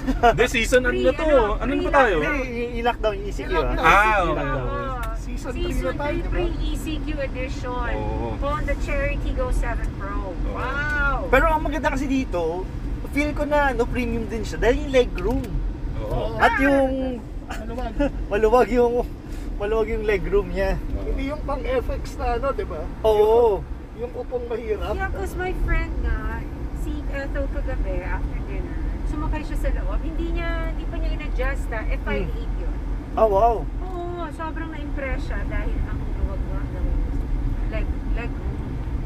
Hindi, 0.34 0.44
season 0.48 0.82
ano 0.82 0.98
na 0.98 1.12
to? 1.12 1.26
Ano 1.56 1.70
na 1.70 1.82
ba 1.82 1.92
tayo? 1.94 2.16
Hindi, 2.18 2.82
i-lockdown 2.82 3.14
yung 3.14 3.26
ECQ 3.28 3.52
ah. 3.52 3.66
Ah, 3.78 4.16
okay. 4.22 4.46
Oo. 4.50 4.78
Season 5.22 5.50
three 5.52 5.70
Season 5.70 5.84
na 5.86 6.00
tayo, 6.00 6.16
3 6.16 6.18
di 6.18 6.22
ba? 6.22 6.30
pre-ECQ 6.32 7.06
edition. 7.22 7.92
Oo. 7.94 8.26
Honda 8.38 8.74
Cherry 8.82 9.16
Tiggo 9.22 9.46
7 9.48 9.78
Pro. 9.96 10.34
Wow! 10.52 11.18
Pero 11.28 11.44
ang 11.48 11.62
maganda 11.62 11.88
kasi 11.90 12.06
dito, 12.06 12.66
feel 13.12 13.30
ko 13.32 13.44
na 13.44 13.70
no 13.70 13.84
premium 13.84 14.24
din 14.26 14.42
siya 14.42 14.58
dahil 14.58 14.82
yung 14.82 14.92
legroom. 14.92 15.44
Oo. 16.02 16.34
At 16.36 16.56
yung 16.58 17.20
Maluwag. 17.46 17.92
maluwag 18.32 18.68
yung 18.72 18.94
maluwag 19.60 19.88
yung 19.88 20.02
legroom 20.02 20.48
niya. 20.50 20.80
Hindi 21.04 21.30
yung 21.30 21.42
pang 21.44 21.60
FX 21.60 22.16
na 22.16 22.40
ano, 22.40 22.50
di 22.50 22.64
ba? 22.64 22.82
Oo. 23.04 23.60
Yung 24.00 24.12
upong 24.16 24.48
mahirap. 24.48 24.96
Yeah, 24.96 25.12
because 25.12 25.36
my 25.36 25.52
friend 25.62 25.92
nga, 26.00 26.40
si 26.82 26.98
Ethel 27.12 27.46
kagabi 27.52 28.02
after 28.02 28.40
sumakay 29.22 29.46
siya 29.46 29.58
sa 29.62 29.70
loob. 29.78 30.02
Hindi 30.02 30.35
niya, 30.35 30.74
hindi 30.74 30.82
pa 30.90 30.98
niya 30.98 31.14
in-adjust 31.14 31.70
ha. 31.70 31.87
F58 31.87 32.42
yun. 32.58 32.74
Oh, 33.14 33.28
wow. 33.30 33.54
Oo, 33.62 34.26
sobrang 34.35 34.74
na-impress 34.74 35.30
siya 35.30 35.46
dahil 35.46 35.78
ang 35.87 36.00
luwag 36.18 36.42
nga 36.42 36.58
ng 36.74 36.88
leg, 37.70 37.87
leg. 38.18 38.30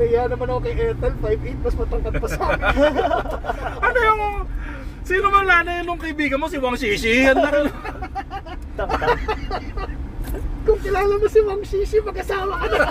Kaya 0.01 0.21
naman 0.33 0.49
ako 0.49 0.61
kay 0.65 0.73
Ethel, 0.73 1.13
5'8", 1.21 1.61
mas 1.61 1.77
matangkad 1.77 2.15
pa 2.17 2.29
sa 2.33 2.49
akin. 2.49 2.65
Ano 3.85 3.99
yung... 4.01 4.23
Sino 5.05 5.29
man 5.29 5.45
lana 5.45 5.71
yun 5.85 5.85
nung 5.85 6.01
kaibigan 6.01 6.41
mo? 6.41 6.49
Si 6.49 6.57
Wang 6.57 6.81
Shishi? 6.81 7.29
Yan 7.29 7.37
na 7.37 7.69
Tang-tang. 8.81 9.21
Kung 10.65 10.81
kilala 10.81 11.13
mo 11.21 11.29
si 11.29 11.41
Wang 11.45 11.61
Shishi, 11.61 12.01
mag-asawa 12.01 12.57
ka 12.57 12.67
na. 12.73 12.79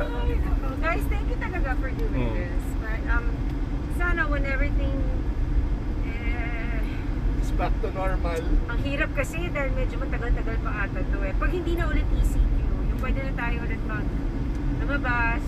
Ay, 0.00 0.38
nako. 0.38 0.66
Guys, 0.78 1.04
thank 1.10 1.26
you 1.26 1.38
talaga 1.42 1.74
for 1.82 1.90
doing 1.90 2.14
Oo. 2.14 2.34
this. 2.38 2.59
Um, 3.10 3.24
sana 3.96 4.22
when 4.24 4.46
everything 4.46 4.94
eh, 6.04 6.80
It's 7.38 7.50
back 7.52 7.74
to 7.82 7.90
normal. 7.90 8.38
ang 8.66 8.80
hirap 8.80 9.10
kasi 9.12 9.50
dahil 9.50 9.74
medyo 9.74 9.98
matagal-tagal 9.98 10.56
pa 10.60 10.70
ata 10.84 11.00
to 11.02 11.18
eh. 11.20 11.34
Pag 11.34 11.50
hindi 11.50 11.74
na 11.74 11.84
ulit 11.86 12.06
ECQ, 12.08 12.54
yung 12.86 13.00
pwede 13.00 13.18
na 13.20 13.32
tayo 13.34 13.56
ulit 13.60 13.82
mag 13.84 14.06
lumabas. 14.80 15.44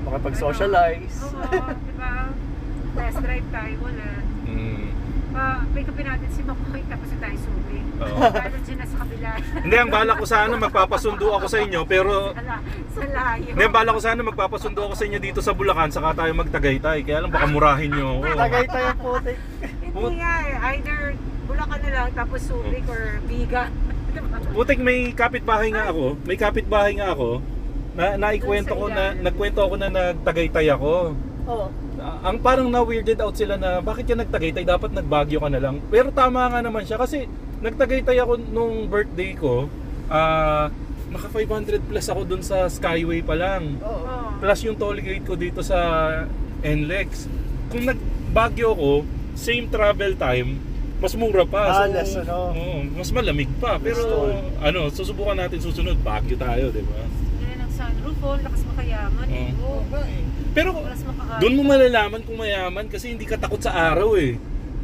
Makapag-socialize. 0.00 1.16
Ano, 1.20 1.44
Oo, 1.44 1.70
di 1.76 1.92
ba? 1.94 2.14
Test 2.92 3.18
drive 3.20 3.48
tayo 3.50 3.74
ulit. 3.82 4.19
Pa, 5.30 5.44
pick 5.70 5.86
upin 5.86 6.06
natin 6.06 6.28
si 6.30 6.40
Makoy 6.42 6.82
tapos 6.84 7.08
tayo 7.14 7.36
subi. 7.38 7.78
Oo. 8.00 8.18
Lalo 8.18 8.56
dyan 8.60 8.76
na 8.76 8.86
sa 8.88 8.96
kabila. 8.98 9.30
Hindi, 9.60 9.76
ang 9.76 9.90
bala 9.92 10.12
ko 10.16 10.24
sana 10.24 10.54
magpapasundo 10.56 11.26
ako 11.30 11.46
sa 11.46 11.58
inyo, 11.60 11.80
pero... 11.84 12.12
sa, 12.32 12.42
la- 12.42 12.62
sa 12.90 13.04
layo. 13.06 13.50
Hindi, 13.54 13.62
ang 13.62 13.74
bala 13.74 13.90
ko 13.94 14.00
sana 14.00 14.20
magpapasundo 14.24 14.80
ako 14.82 14.94
sa 14.96 15.04
inyo 15.06 15.18
dito 15.20 15.40
sa 15.40 15.52
Bulacan, 15.54 15.90
saka 15.92 16.16
tayo 16.16 16.32
magtagaytay. 16.34 16.98
Kaya 17.04 17.18
lang 17.22 17.30
baka 17.30 17.46
murahin 17.46 17.90
nyo 17.92 18.06
ako. 18.18 18.22
Tagay 18.34 18.64
tayo 18.66 18.90
putik. 18.98 19.38
Hindi 19.84 20.14
nga 20.18 20.32
eh. 20.42 20.54
Either 20.74 21.00
Bulacan 21.46 21.78
na 21.78 21.90
lang 21.90 22.08
tapos 22.14 22.40
Subic 22.42 22.84
or 22.88 23.02
Biga. 23.26 23.62
Butik 24.50 24.80
may 24.82 25.14
kapitbahay 25.14 25.70
nga 25.70 25.94
ako. 25.94 26.18
May 26.26 26.34
kapitbahay 26.34 26.92
nga 26.98 27.14
ako. 27.14 27.38
Na 27.94 28.16
naikwento 28.16 28.74
ko 28.74 28.86
na 28.86 29.14
nagkwento 29.14 29.60
ako 29.62 29.74
na 29.78 29.88
nagtagaytay 29.90 30.66
ako. 30.72 31.14
Oo. 31.46 31.66
Ang 32.00 32.36
parang 32.40 32.68
na 32.68 32.80
weirded 32.80 33.20
out 33.20 33.32
sila 33.32 33.54
na 33.54 33.78
bakit 33.78 34.04
ka 34.04 34.14
nagtagaytay 34.14 34.64
dapat 34.64 34.90
nagbagyo 34.90 35.38
ka 35.38 35.48
na 35.48 35.60
lang. 35.60 35.80
Pero 35.88 36.08
tama 36.10 36.48
nga 36.48 36.60
naman 36.60 36.84
siya 36.84 36.96
kasi 36.96 37.28
nagtagaytay 37.60 38.16
ako 38.18 38.40
nung 38.50 38.88
birthday 38.88 39.32
ko. 39.32 39.68
Ah, 40.06 40.72
naka 41.08 41.28
500 41.28 41.82
plus 41.82 42.06
ako 42.06 42.22
dun 42.24 42.42
sa 42.42 42.66
Skyway 42.66 43.20
pa 43.20 43.34
lang. 43.34 43.76
Oo. 43.80 44.00
Oh. 44.00 44.30
Plus 44.38 44.60
yung 44.64 44.76
toll 44.76 44.98
gate 44.98 45.24
ko 45.24 45.34
dito 45.34 45.60
sa 45.60 45.78
NLEX. 46.60 47.26
Kung 47.68 47.84
nagbagyo 47.84 48.72
ko, 48.72 48.92
same 49.32 49.68
travel 49.68 50.16
time, 50.16 50.58
mas 51.00 51.16
mura 51.16 51.44
pa. 51.44 51.84
Ah, 51.84 51.88
less 51.88 52.12
ano. 52.14 52.52
oo, 52.52 52.84
mas 52.92 53.08
malamig 53.10 53.48
pa. 53.56 53.76
Pero 53.76 54.00
toll. 54.04 54.32
ano, 54.60 54.88
susubukan 54.88 55.36
natin 55.36 55.58
susunod, 55.58 55.96
Baguio 56.00 56.36
tayo, 56.36 56.68
di 56.68 56.84
ba? 56.84 57.00
Yan 57.40 57.58
ang 57.60 57.72
sunroof 57.72 58.20
oh. 58.20 58.36
Lakas 58.36 58.62
makayaman 58.66 59.26
eh. 59.28 59.50
Oo 59.58 59.80
Oh. 59.80 59.82
nga 59.88 60.02
eh. 60.04 60.22
Pero 60.50 60.68
Lakas. 60.76 61.00
Doon 61.38 61.54
mo 61.54 61.62
malalaman 61.70 62.20
kung 62.26 62.40
mayaman 62.40 62.90
kasi 62.90 63.14
hindi 63.14 63.28
ka 63.28 63.38
takot 63.38 63.62
sa 63.62 63.92
araw 63.92 64.18
eh. 64.18 64.34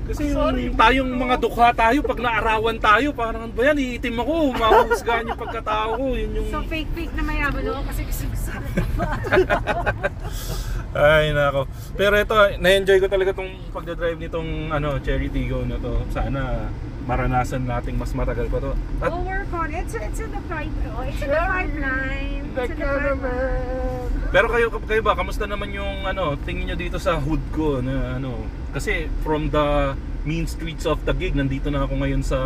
Kasi 0.06 0.30
Sorry. 0.30 0.70
yung 0.70 0.78
tayong 0.78 1.10
mga 1.18 1.34
dukha 1.42 1.74
tayo, 1.74 1.98
pag 2.06 2.22
naarawan 2.22 2.78
tayo, 2.78 3.10
parang 3.10 3.50
ano 3.50 3.50
ba 3.50 3.66
yan, 3.66 3.74
iitim 3.74 4.22
ako, 4.22 4.54
mahusgahan 4.54 5.26
yung 5.26 5.40
pagkatao 5.40 5.98
ko. 5.98 6.14
Yun 6.14 6.30
yung... 6.30 6.46
So 6.54 6.62
fake 6.70 6.86
fake 6.94 7.10
na 7.18 7.26
mayaman 7.26 7.66
ako 7.66 7.82
kasi 7.90 8.06
gusto 8.06 8.24
gusto 8.30 8.50
ko 8.54 8.62
Ay, 10.96 11.36
nako. 11.36 11.68
Pero 11.92 12.16
ito, 12.16 12.32
na-enjoy 12.56 12.98
ko 13.04 13.08
talaga 13.12 13.36
tong 13.36 13.52
pagdadrive 13.68 14.16
nitong 14.16 14.72
ano, 14.72 14.96
Cherry 15.04 15.28
Tigo 15.28 15.60
na 15.68 15.76
to. 15.76 16.00
Sana 16.08 16.72
maranasan 17.04 17.68
nating 17.68 18.00
mas 18.00 18.16
matagal 18.16 18.48
pa 18.48 18.58
to. 18.64 18.72
At 19.04 19.12
We'll 19.12 19.28
work 19.28 19.52
on 19.52 19.68
it. 19.76 19.86
So 19.92 20.00
it's 20.00 20.18
in 20.18 20.32
the. 20.32 20.40
Oh, 20.40 21.04
it's 21.04 21.20
in 21.20 21.28
the 21.28 21.36
pipeline. 21.36 22.44
The 22.56 22.62
It's 22.64 22.72
in 22.72 22.78
the 22.80 22.88
pipeline. 22.88 24.04
pero 24.26 24.50
kayo 24.50 24.66
kayo 24.82 25.00
ba 25.06 25.14
kamusta 25.14 25.46
naman 25.46 25.70
yung 25.70 26.02
ano, 26.02 26.34
tingin 26.42 26.66
niyo 26.66 26.76
dito 26.76 26.98
sa 26.98 27.14
hood 27.14 27.40
ko 27.54 27.78
na 27.78 28.18
ano, 28.18 28.42
kasi 28.74 29.06
from 29.22 29.54
the 29.54 29.94
mean 30.26 30.50
streets 30.50 30.82
of 30.82 30.98
Taguig 31.06 31.38
nandito 31.38 31.70
na 31.70 31.86
ako 31.86 32.02
ngayon 32.02 32.26
sa 32.26 32.38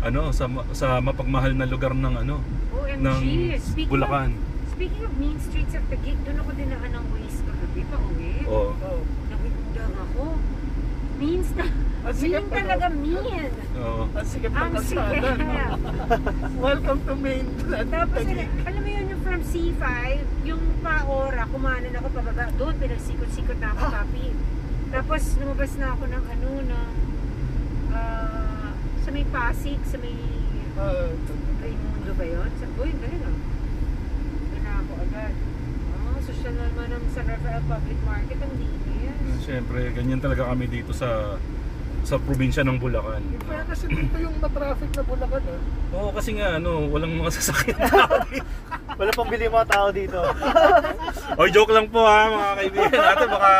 ano, 0.00 0.30
sa 0.30 0.46
sa 0.70 1.02
mapagmahal 1.02 1.58
na 1.58 1.66
lugar 1.66 1.92
ng 1.92 2.14
ano, 2.14 2.38
OMG. 2.78 3.02
ng 3.02 3.20
Speaking 3.58 3.90
Bulacan. 3.90 4.30
Of, 4.38 4.70
speaking 4.78 5.02
of 5.02 5.12
mean 5.18 5.36
streets 5.42 5.74
of 5.74 5.84
the 5.90 5.98
gig, 5.98 6.18
doon 6.22 6.38
ako 6.38 6.50
dinaan 6.54 6.90
ng 6.94 7.04
ways 7.10 7.36
kagabi 7.94 8.10
pa 8.10 8.12
uwi. 8.12 8.32
Oh. 8.44 8.70
Oo. 8.72 8.92
Nagugudang 9.28 9.94
ako. 9.94 10.24
Means 11.14 11.48
na. 11.54 11.66
Ang 12.04 12.16
Mean 12.20 12.46
talaga 12.52 12.86
mean. 12.92 13.48
Oo. 13.74 14.02
Ang 14.10 14.26
sikat 14.28 14.50
ng 14.50 14.60
Ang 14.60 14.72
kalsada. 14.76 15.14
sikip. 15.24 15.80
Welcome 16.68 17.00
to 17.00 17.14
mainland. 17.16 17.88
Tapos, 17.88 18.20
Taguig. 18.20 18.50
alam 18.60 18.80
mo 18.82 18.90
yun, 18.90 19.04
yung 19.08 19.22
from 19.22 19.40
C5, 19.40 19.88
yung 20.44 20.62
pa-ora, 20.78 21.48
kumanan 21.48 21.96
ako 21.96 22.06
pababa. 22.12 22.44
Doon, 22.54 22.74
pinagsikot-sikot 22.76 23.56
na 23.56 23.72
ako, 23.72 23.82
papi. 23.90 24.26
Tapos 24.90 25.22
lumabas 25.40 25.72
na 25.74 25.86
ako 25.90 26.04
ng 26.06 26.24
ano, 26.28 26.48
ng 26.62 26.88
ah, 27.90 28.70
sa 29.00 29.08
may 29.10 29.26
Pasig, 29.26 29.80
sa 29.82 29.96
may 29.96 30.14
Ah, 30.74 31.06
Raimundo 31.56 32.12
ba 32.12 32.26
yun? 32.26 32.50
Sa, 32.58 32.66
uy, 32.76 32.90
ganun 32.92 33.22
ah. 33.24 33.36
Doon 34.44 34.60
na 34.60 34.72
ako 34.76 34.92
agad. 35.00 35.34
Ah, 36.44 36.52
na 36.52 36.68
naman 36.68 36.86
ng 36.92 37.04
San 37.08 37.24
Rafael 37.24 37.62
Public 37.64 37.98
Market, 38.04 38.38
ang 38.44 38.52
linis. 38.60 39.40
Siyempre, 39.40 39.80
ganyan 39.96 40.20
talaga 40.20 40.52
kami 40.52 40.68
dito 40.68 40.92
sa 40.92 41.40
sa 42.04 42.20
probinsya 42.20 42.60
ng 42.68 42.76
Bulacan. 42.76 43.24
Yung 43.24 43.44
Kaya 43.48 43.64
kasi 43.64 43.88
dito 43.88 44.16
yung 44.20 44.36
matraffic 44.36 44.92
na 44.92 45.02
Bulacan 45.08 45.40
eh. 45.40 45.60
Oo, 45.96 46.12
kasi 46.12 46.36
nga 46.36 46.60
ano, 46.60 46.84
walang 46.92 47.16
mga 47.16 47.32
sasakyan 47.40 47.80
tao 47.80 48.20
dito. 48.28 48.44
Wala 48.94 49.10
pang 49.16 49.28
bili 49.32 49.48
mga 49.48 49.68
tao 49.72 49.88
dito. 49.88 50.20
Oy, 51.40 51.48
joke 51.48 51.72
lang 51.72 51.88
po 51.88 52.04
ha, 52.04 52.28
mga 52.28 52.50
kaibigan 52.60 53.00
natin. 53.00 53.28
Baka 53.32 53.50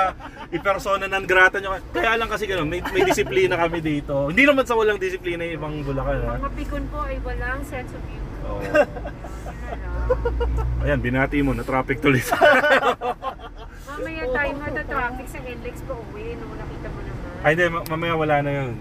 ipersona 0.53 1.09
non 1.09 1.25
grata 1.25 1.57
nyo. 1.57 1.73
Kaya 1.89 2.21
lang 2.21 2.29
kasi 2.29 2.45
ganun, 2.45 2.69
may, 2.69 2.85
may 2.93 3.03
disiplina 3.03 3.57
kami 3.57 3.81
dito. 3.81 4.29
Hindi 4.29 4.45
naman 4.45 4.69
sa 4.69 4.77
walang 4.77 5.01
disiplina 5.01 5.41
yung 5.49 5.57
ibang 5.57 5.75
Bulacan 5.81 6.21
ha. 6.29 6.37
Ang 6.37 6.45
mapikon 6.45 6.85
po 6.93 7.01
ay 7.01 7.17
walang 7.25 7.65
sense 7.65 7.97
of 7.97 8.03
humor. 8.05 8.29
Oo. 8.45 8.61
Yun 8.61 8.73
na 8.77 9.89
lang. 9.89 10.54
Ayan, 10.85 11.01
binati 11.01 11.41
mo, 11.41 11.57
na 11.57 11.65
traffic 11.65 11.97
tuloy. 11.99 12.21
Mamaya 13.89 14.25
tayo 14.27 14.53
mata-traffic 14.55 15.27
sa 15.27 15.39
NLEX 15.41 15.77
pa 15.81 15.95
uwi, 15.97 16.37
no? 16.37 16.45
Nakita 16.53 16.89
mo 16.91 17.01
naman. 17.01 17.41
Ay, 17.41 17.51
hindi, 17.53 17.65
ma- 17.67 17.87
mamaya 17.87 18.15
wala 18.15 18.37
na 18.41 18.51
yun. 18.53 18.73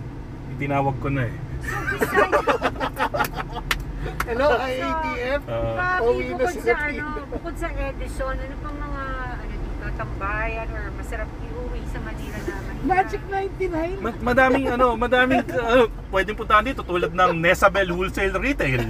Itinawag 0.54 0.96
ko 1.00 1.08
na 1.08 1.24
eh. 1.24 1.36
Hello, 4.26 4.48
IATF. 4.58 5.42
Ah, 5.46 5.64
Papi, 5.96 6.00
Pauwi 6.02 6.24
na 6.26 6.32
bukod 6.34 6.52
sila 6.54 6.64
sa 6.66 6.86
dito. 6.86 7.04
ano, 7.06 7.24
bukod 7.30 7.56
sa 7.56 7.68
Edison, 7.72 8.36
ano 8.36 8.56
pang 8.60 8.78
mga 8.78 9.04
ano 9.34 9.54
dito, 9.54 9.86
tambayan 9.94 10.68
or 10.70 10.84
masarap 10.94 11.30
iuwi 11.42 11.82
sa 11.88 12.00
Manila 12.02 12.38
na 12.38 12.54
Manila? 12.62 12.84
Magic 12.86 13.22
99. 13.24 14.00
ma- 14.02 14.22
madaming 14.22 14.68
ano, 14.70 14.88
madaming 14.98 15.44
ano, 15.70 15.82
pwedeng 16.10 16.36
puntahan 16.36 16.66
dito 16.66 16.82
tulad 16.82 17.12
ng 17.12 17.32
Nesabel 17.38 17.88
Wholesale 17.90 18.34
Retail. 18.34 18.82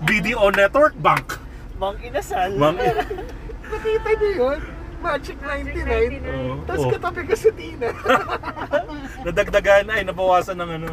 BDO 0.00 0.46
Network 0.50 0.94
Bank. 0.96 1.38
Mang 1.80 1.96
inasal. 1.98 2.50
Mang, 2.54 2.76
Nakita 3.70 4.10
niyo 4.12 4.30
yun? 4.36 4.60
Magic 5.00 5.40
99. 5.40 6.28
Oo. 6.28 6.60
Tapos 6.68 6.84
Oo. 6.84 6.92
katabi 6.92 7.24
ka 7.24 7.32
sa 7.32 7.50
Tina. 7.56 7.88
nadagdagan 9.24 9.88
ay 9.88 10.04
nabawasan 10.04 10.56
ng 10.56 10.70
ano 10.76 10.90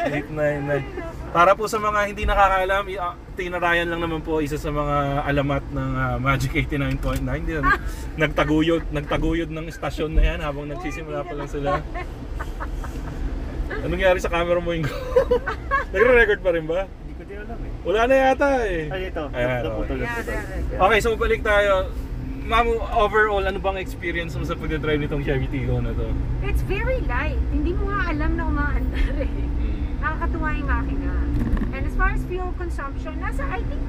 899 0.00 0.84
para 1.32 1.52
po 1.52 1.68
sa 1.68 1.76
mga 1.76 2.00
hindi 2.06 2.24
nakakaalam 2.24 2.84
i- 2.86 2.96
ah, 2.96 3.12
tinarayan 3.32 3.88
lang 3.88 4.00
naman 4.00 4.20
po 4.20 4.40
isa 4.40 4.56
sa 4.56 4.68
mga 4.68 4.96
alamat 5.24 5.64
ng 5.68 5.90
ah, 5.94 6.16
Magic 6.16 6.52
89.9 6.64 7.00
Hindi 7.26 7.52
na- 7.54 7.80
nagtaguyod 8.16 8.88
nagtaguyod 8.88 9.48
ng 9.48 9.66
istasyon 9.68 10.16
na 10.16 10.22
yan 10.26 10.40
habang 10.40 10.64
nagsisimula 10.66 11.20
pa 11.20 11.32
lang 11.32 11.48
sila 11.48 11.80
Anong 13.68 13.92
nangyari 13.92 14.18
sa 14.18 14.28
camera 14.28 14.56
mo 14.56 14.72
yung 14.72 14.88
Nagre-record 15.92 16.40
pa 16.40 16.50
rin 16.52 16.64
ba? 16.64 16.88
Ko 17.36 17.44
alam 17.44 17.60
eh. 17.60 17.72
Wala 17.84 18.00
na 18.08 18.14
yata 18.16 18.48
eh. 18.64 18.88
Ay, 18.88 19.02
ito. 19.12 19.24
Ayan, 19.28 19.60
Naputol, 19.60 19.96
okay. 20.00 20.08
Yeah, 20.08 20.22
there. 20.24 20.80
Okay, 20.88 20.98
so 21.04 21.08
balik 21.20 21.44
tayo. 21.44 21.92
Ma'am, 22.46 22.66
overall, 22.96 23.44
ano 23.44 23.58
bang 23.60 23.76
experience 23.76 24.32
mo 24.38 24.46
sa 24.46 24.56
pag-drive 24.56 25.02
nitong 25.02 25.20
Chevy 25.20 25.50
Tigo 25.52 25.82
na 25.82 25.92
to? 25.92 26.08
It's 26.46 26.62
very 26.64 27.02
light. 27.04 27.42
Hindi 27.52 27.76
mo 27.76 27.92
nga 27.92 28.08
alam 28.08 28.40
na 28.40 28.42
umaandar 28.48 29.14
eh. 29.20 29.34
Nakakatuwa 30.00 30.48
yung 30.56 30.68
makina. 30.70 31.12
And 31.76 31.82
as 31.84 31.94
far 31.98 32.14
as 32.16 32.22
fuel 32.24 32.54
consumption, 32.56 33.20
nasa, 33.20 33.44
I 33.52 33.60
think, 33.66 33.82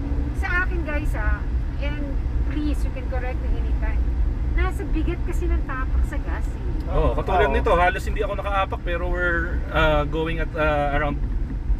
sa 0.43 0.67
akin 0.67 0.83
guys 0.83 1.13
ah, 1.15 1.39
and 1.79 2.03
please, 2.51 2.81
you 2.83 2.91
can 2.91 3.07
correct 3.07 3.39
me 3.39 3.49
anytime. 3.61 4.01
Nasa 4.57 4.81
bigat 4.89 5.21
kasi 5.29 5.45
ng 5.47 5.63
tapak 5.69 6.03
sa 6.09 6.17
gas 6.19 6.47
eh. 6.49 6.65
Oh, 6.89 7.13
katulad 7.13 7.53
Oo. 7.53 7.55
nito, 7.55 7.71
halos 7.77 8.03
hindi 8.09 8.25
ako 8.25 8.41
nakaapak 8.41 8.81
pero 8.81 9.05
we're 9.11 9.61
uh, 9.69 10.01
going 10.09 10.41
at 10.41 10.49
uh, 10.57 10.97
around 10.97 11.21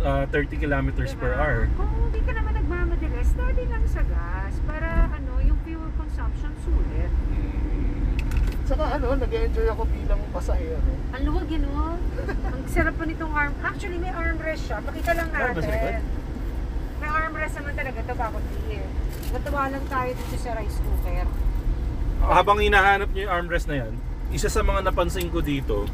uh, 0.02 0.26
30 0.30 0.58
kilometers 0.58 1.12
per 1.16 1.34
Diba? 1.34 1.42
hour. 1.42 1.60
Kung 1.74 1.92
hindi 2.10 2.20
ka 2.22 2.32
naman 2.36 2.54
nagmamadali, 2.58 3.22
steady 3.26 3.64
lang 3.70 3.86
sa 3.90 4.02
gas 4.06 4.54
para 4.66 5.10
ano, 5.14 5.32
yung 5.42 5.58
fuel 5.66 5.90
consumption 5.98 6.52
sulit. 6.62 7.12
Saka 8.68 8.84
ano, 9.00 9.16
nag-enjoy 9.16 9.68
ako 9.72 9.88
bilang 9.88 10.22
pasahero. 10.36 10.92
Ang 11.16 11.22
luwag 11.24 11.48
yun, 11.48 11.64
oh. 11.72 11.96
Ang 12.52 12.62
sarap 12.68 13.00
pa 13.00 13.08
nitong 13.08 13.32
arm. 13.32 13.56
Actually, 13.64 13.96
may 13.96 14.12
armrest 14.12 14.68
siya. 14.68 14.84
Pakita 14.84 15.16
lang 15.16 15.32
ba 15.32 15.56
natin. 15.56 16.04
May 17.00 17.10
armrest 17.14 17.56
naman 17.56 17.74
talaga 17.78 17.98
ito 18.04 18.14
bakit 18.18 18.44
di 18.44 18.76
eh. 18.76 18.88
Natuwa 19.32 19.64
lang 19.72 19.86
tayo 19.88 20.10
dito 20.12 20.36
sa 20.36 20.52
rice 20.58 20.80
cooker. 20.84 21.28
Habang 22.18 22.60
hinahanap 22.60 23.08
niyo 23.14 23.30
yung 23.30 23.34
armrest 23.34 23.70
na 23.72 23.86
yan, 23.86 23.94
isa 24.34 24.52
sa 24.52 24.66
mga 24.66 24.92
napansin 24.92 25.32
ko 25.32 25.40
dito. 25.40 25.88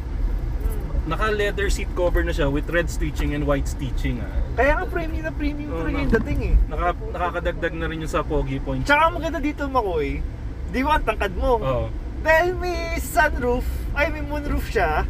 Naka 1.03 1.27
leather 1.31 1.67
seat 1.67 1.91
cover 1.93 2.23
na 2.23 2.31
siya 2.31 2.47
with 2.47 2.67
red 2.71 2.87
stitching 2.87 3.35
and 3.35 3.43
white 3.43 3.67
stitching. 3.67 4.23
Ah. 4.23 4.31
Kaya 4.55 4.71
nga 4.79 4.85
premium 4.87 5.23
na 5.25 5.33
premium 5.33 5.69
Oo, 5.73 5.79
talaga 5.83 5.97
yung 5.99 6.13
dating 6.21 6.39
eh. 6.43 6.55
Naka, 6.69 6.87
nakakadagdag 7.11 7.73
na 7.75 7.85
rin 7.89 7.97
yung 7.99 8.11
sa 8.11 8.23
pogi 8.23 8.57
point. 8.61 8.83
Tsaka 8.85 9.11
ang 9.11 9.13
maganda 9.19 9.39
dito 9.43 9.67
Makoy, 9.67 10.23
di 10.71 10.79
ba 10.79 10.95
ang 10.95 11.05
tangkad 11.05 11.33
mo? 11.35 11.59
Oo. 11.59 11.85
Dahil 12.23 12.55
may 12.55 12.95
sunroof, 13.03 13.67
ay 13.93 14.07
may 14.15 14.23
moonroof 14.23 14.63
siya, 14.71 15.03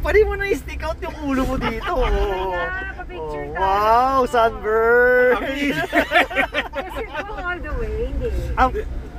pwede 0.00 0.24
mo 0.24 0.32
na 0.32 0.48
i-stick 0.48 0.80
out 0.80 0.96
yung 1.04 1.16
ulo 1.20 1.44
mo 1.44 1.56
dito. 1.60 1.92
Oh, 1.98 2.54
pa-picture 2.96 3.46
tayo. 3.52 3.60
wow, 3.60 4.20
sunburn! 4.24 5.36
Kasi 5.38 7.02
go 7.20 7.34
all 7.36 7.60
the 7.60 7.72
way, 7.76 7.94
hindi. 8.08 8.28
Ang, 8.56 8.70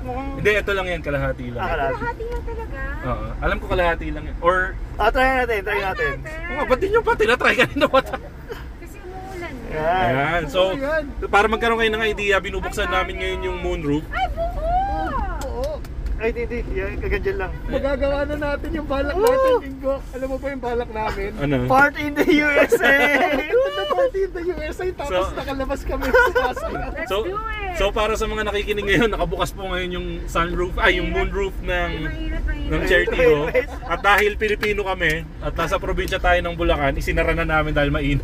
mukhang, 0.04 0.28
Hindi, 0.40 0.52
ito 0.56 0.72
lang 0.76 0.88
yan, 0.88 1.02
kalahati 1.02 1.46
lang. 1.52 1.62
Ah, 1.62 1.70
kalahati. 1.70 1.96
Kalahati 1.96 2.26
lang 2.26 2.44
talaga. 2.44 2.80
Oo. 3.00 3.28
alam 3.40 3.58
ko 3.60 3.66
kalahati 3.70 4.08
lang 4.12 4.24
yan. 4.28 4.38
Or, 4.44 4.58
ah, 5.00 5.10
try 5.10 5.30
natin, 5.44 5.60
try 5.64 5.80
natin. 5.80 6.16
oh, 6.60 6.66
ba't 6.68 6.80
di 6.80 6.88
nyo 6.92 7.02
pa 7.02 7.14
tinatry 7.16 7.56
kanina 7.56 7.86
pa? 7.88 8.00
Kasi 8.04 8.98
umuulan. 9.04 9.54
Yan. 9.70 10.12
Ayan, 10.12 10.44
so, 10.50 10.62
para 11.30 11.46
magkaroon 11.48 11.80
kayo 11.80 11.92
ng 11.94 12.06
idea, 12.06 12.36
binubuksan 12.42 12.90
namin 12.90 13.16
ngayon 13.20 13.40
yung 13.48 13.58
moonroof. 13.62 14.06
Ay! 14.12 14.49
Ay, 16.20 16.36
hindi, 16.36 16.42
hindi. 16.52 16.76
Yan, 16.76 17.00
kaganyan 17.00 17.38
lang. 17.38 17.52
Magagawa 17.66 18.28
na 18.28 18.36
natin 18.36 18.70
yung 18.76 18.84
balak 18.86 19.16
natin, 19.16 19.54
Linggo. 19.62 19.96
Alam 20.12 20.28
mo 20.28 20.36
ba 20.36 20.48
yung 20.50 20.60
balak 20.62 20.90
namin? 20.92 21.30
Ano? 21.40 21.56
Part 21.66 21.96
in 21.96 22.12
the 22.14 22.28
USA! 22.28 22.92
Na 23.80 23.84
party 23.88 24.20
in 24.22 24.32
the 24.34 24.44
USA, 24.46 24.88
tapos 24.92 25.26
So- 25.26 25.34
nakalabas 25.34 25.82
kami 25.82 26.04
sa 26.06 26.32
Pasay. 26.36 26.72
Let's 27.00 27.08
So, 27.08 27.18
do 27.24 27.40
it! 27.40 27.76
so 27.76 27.86
para 27.90 28.14
sa 28.14 28.26
mga 28.26 28.44
nakikinig 28.46 28.86
ngayon, 28.86 29.10
nakabukas 29.10 29.56
po 29.56 29.72
ngayon 29.72 29.90
yung 29.92 30.08
sunroof, 30.26 30.76
ay 30.78 31.00
yung 31.00 31.10
moonroof 31.10 31.56
ng 31.58 31.90
Mainit, 32.04 32.12
mainit. 32.44 32.59
Ng 32.70 32.84
Chertigo. 32.86 33.50
At 33.90 34.00
dahil 34.06 34.38
Pilipino 34.38 34.86
kami 34.86 35.26
at 35.42 35.54
nasa 35.58 35.82
probinsya 35.82 36.22
tayo 36.22 36.38
ng 36.46 36.54
Bulacan, 36.54 36.96
isinara 36.96 37.34
na 37.34 37.46
namin 37.46 37.74
dahil 37.74 37.90
mainit. 37.90 38.22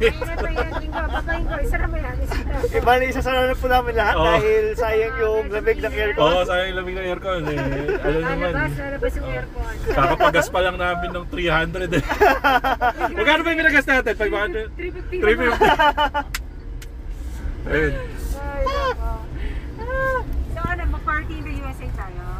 Eh, 2.75 2.81
bali, 2.81 3.08
isasara 3.08 3.47
na 3.47 3.55
po 3.55 3.67
namin 3.71 3.93
lahat 3.95 4.15
Oo. 4.15 4.25
dahil 4.25 4.65
sayang 4.75 5.15
yung 5.21 5.45
lamig 5.47 5.79
ng 5.79 5.93
aircon. 5.93 6.21
Oo, 6.23 6.41
oh, 6.41 6.45
sayang 6.45 6.67
yung 6.73 6.77
lamig 6.84 6.95
ng 6.97 7.05
aircon 7.08 7.41
eh. 7.45 7.58
Alam 8.03 8.21
naman. 8.21 8.51
Lalabas, 8.51 8.73
lalabas 8.75 9.12
yung 9.15 9.27
aircon. 9.31 9.73
Kakapagas 9.95 10.47
pa 10.49 10.60
lang 10.62 10.75
namin 10.75 11.10
ng 11.13 11.25
300 11.29 11.97
eh. 11.97 12.03
Magkano 13.17 13.41
ba 13.41 13.49
yung 13.51 13.60
minagas 13.63 13.86
natin? 13.88 14.13
500? 14.17 14.75
350 14.75 15.23
350. 15.23 16.45
Ayun. 17.65 17.93
Ay, 17.95 18.62
nako. 18.69 19.10
So 20.55 20.60
ano, 20.63 20.81
mag-party 20.93 21.34
in 21.36 21.43
the 21.43 21.53
USA 21.65 21.88
tayo? 21.97 22.35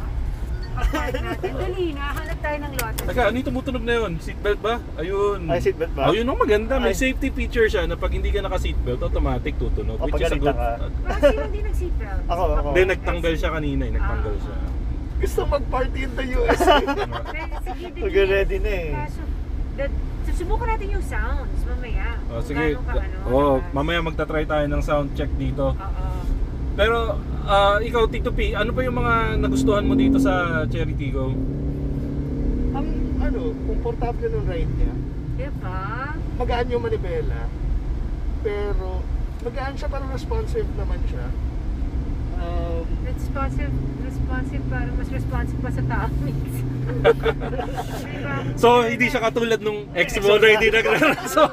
Pag-party 0.76 1.18
natin. 1.18 1.50
Dali 1.56 1.84
na, 1.90 2.04
hanap 2.12 2.38
tayo 2.38 2.56
ng 2.58 2.72
lote. 2.74 3.00
Teka, 3.02 3.22
ano 3.22 3.34
yung 3.34 3.46
tumutunog 3.46 3.82
na 3.82 3.94
yun? 3.96 4.12
Seatbelt 4.18 4.60
ba? 4.60 4.74
Ayun. 4.94 5.38
Ay, 5.46 5.58
seatbelt 5.58 5.92
ba? 5.92 6.02
Ayun 6.06 6.24
ang 6.24 6.36
maganda. 6.36 6.74
May 6.76 6.92
Ay. 6.92 6.98
safety 6.98 7.28
feature 7.30 7.66
siya 7.66 7.82
na 7.84 7.94
pag 7.94 8.10
hindi 8.10 8.28
ka 8.28 8.40
naka-seatbelt, 8.40 9.00
automatic 9.00 9.56
tutunog. 9.56 9.96
O, 9.96 10.04
Which 10.04 10.20
is 10.20 10.30
a 10.30 10.36
good... 10.36 10.52
ka. 10.52 10.76
Pero 11.02 11.16
sino 11.22 11.42
hindi 11.44 11.60
nag-seatbelt? 11.62 12.20
Ako, 12.26 12.42
ako. 12.52 12.68
Hindi, 12.70 12.82
nagtanggal 12.86 13.32
siya 13.34 13.50
kanina 13.50 13.82
eh. 13.82 13.92
Nagtanggal 13.92 14.34
Ah. 14.34 14.42
siya. 14.42 14.56
Gusto 15.16 15.40
mag-party 15.48 15.98
in 15.98 16.12
the 16.12 16.24
USA. 16.30 16.76
Pwede, 16.76 17.56
sige. 17.66 17.86
Mag-ready 17.96 18.58
na 18.60 18.72
eh. 18.74 18.90
Kaso, 18.94 19.22
susubukan 20.26 20.66
natin 20.68 20.88
yung 20.90 21.04
sounds 21.04 21.60
mamaya. 21.64 22.08
Oh, 22.28 22.42
sige. 22.42 22.76
ka, 22.76 22.92
ano, 22.92 23.16
Oh, 23.26 23.54
lakas. 23.56 23.72
mamaya 23.72 23.98
magta-try 24.02 24.44
tayo 24.44 24.64
ng 24.66 24.82
sound 24.82 25.08
check 25.14 25.30
dito. 25.34 25.72
Oo. 25.72 26.05
Pero 26.76 27.16
ah, 27.48 27.80
ikaw 27.80 28.04
Tito 28.12 28.30
P, 28.36 28.52
ano 28.52 28.70
pa 28.76 28.84
yung 28.84 29.00
mga 29.00 29.40
nagustuhan 29.40 29.88
mo 29.88 29.96
dito 29.96 30.20
sa 30.20 30.62
Cherry 30.68 30.92
Tigo? 30.92 31.32
Ang 32.76 32.88
ano, 33.16 33.56
komportable 33.64 34.28
ng 34.28 34.44
ride 34.44 34.72
niya. 34.76 34.92
Diba? 35.40 35.80
Magaan 36.36 36.68
yung 36.68 36.84
manibela. 36.84 37.48
Pero, 38.44 39.00
magaan 39.40 39.74
siya 39.74 39.88
parang 39.88 40.12
responsive 40.12 40.68
naman 40.76 41.00
siya. 41.08 41.26
Um, 42.36 42.84
Responsive, 43.08 43.72
responsive, 44.04 44.62
parang 44.68 44.94
mas 45.00 45.08
responsive 45.08 45.60
pa 45.64 45.72
sa 45.72 45.84
tao. 45.88 46.12
So, 48.56 48.88
hindi 48.88 49.12
siya 49.12 49.20
katulad 49.20 49.60
nung 49.60 49.84
ex 49.92 50.16
mo 50.16 50.40
na 50.40 50.48
hindi 50.56 50.72
nagraraso. 50.72 51.44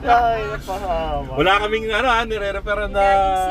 Ay, 0.00 0.40
napahama. 0.48 1.32
Wala 1.36 1.52
kaming 1.60 1.92
ano, 1.92 2.08
ah, 2.08 2.24
nire-refer 2.24 2.88
na 2.88 3.04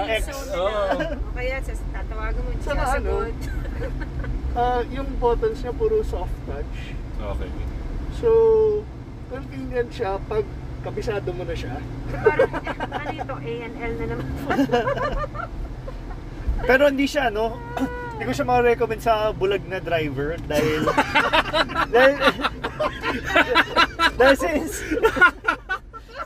ex. 0.09 0.33
season 0.33 0.57
Oo. 0.57 0.65
na. 0.65 1.13
O 1.13 1.33
kaya, 1.37 1.61
sa 1.61 1.73
tatawagan 1.93 2.41
mo, 2.41 2.49
siya 2.57 2.73
ano? 2.73 2.89
sagot. 2.89 3.37
Ah, 4.57 4.81
yung 4.89 5.09
buttons 5.21 5.61
niya 5.61 5.73
puro 5.77 6.01
soft 6.01 6.33
touch. 6.49 6.77
Okay. 7.21 7.51
So, 8.17 8.29
convenient 9.29 9.93
siya 9.93 10.17
pag 10.25 10.45
kabisado 10.81 11.29
mo 11.37 11.45
na 11.45 11.53
siya. 11.53 11.77
Parang, 12.09 12.49
ano 12.97 13.11
ito, 13.13 13.35
A 13.37 13.53
and 13.61 13.75
L 13.77 13.93
na 13.93 14.05
naman. 14.09 14.27
Pero 16.69 16.83
hindi 16.89 17.05
siya, 17.05 17.29
no? 17.29 17.55
Hindi 18.19 18.27
ko 18.27 18.33
siya 18.35 18.51
ma-recommend 18.51 18.99
sa 18.99 19.31
bulag 19.31 19.63
na 19.63 19.79
driver 19.79 20.35
dahil 20.43 20.83
dahil 21.95 22.15
dahil 24.19 24.35
since 24.35 24.83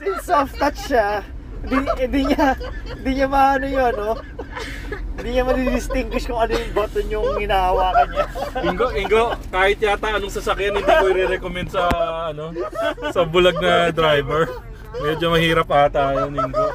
since 0.01 0.21
soft 0.25 0.57
touch 0.57 0.89
siya, 0.89 1.21
hindi, 1.61 1.85
hindi 2.01 2.33
niya 2.33 2.57
hindi 2.97 3.11
niya 3.13 3.29
maano 3.29 3.69
yun, 3.69 3.93
no? 3.93 4.17
Hindi 5.21 5.29
niya 5.37 5.45
ma-distinguish 5.45 6.25
kung 6.25 6.41
ano 6.41 6.57
yung 6.57 6.73
button 6.73 7.05
yung 7.13 7.37
hinahawakan 7.37 8.07
niya. 8.09 8.25
Ingo, 8.65 8.87
Ingo, 8.97 9.23
kahit 9.53 9.77
yata 9.77 10.17
anong 10.17 10.33
sasakyan 10.33 10.81
hindi 10.81 10.89
ko 10.89 11.05
i-recommend 11.13 11.69
sa 11.69 11.93
ano, 12.33 12.57
sa 13.13 13.21
bulag 13.21 13.61
na 13.61 13.93
driver. 13.93 14.49
Medyo 14.97 15.29
mahirap 15.29 15.69
ata 15.69 16.25
yun, 16.25 16.41
Ingo. 16.41 16.65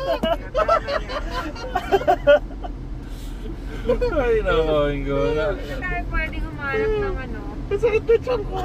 Ay, 4.18 4.34
nako, 4.40 4.76
Ingo. 4.90 5.20
Hindi 5.54 5.74
tayo 5.78 6.02
pwedeng 6.08 6.44
humanap 6.44 6.92
ng 6.92 7.16
ano. 7.18 7.40
Masakit 7.68 8.02
na 8.02 8.16
tiyan 8.18 8.42
ko. 8.42 8.56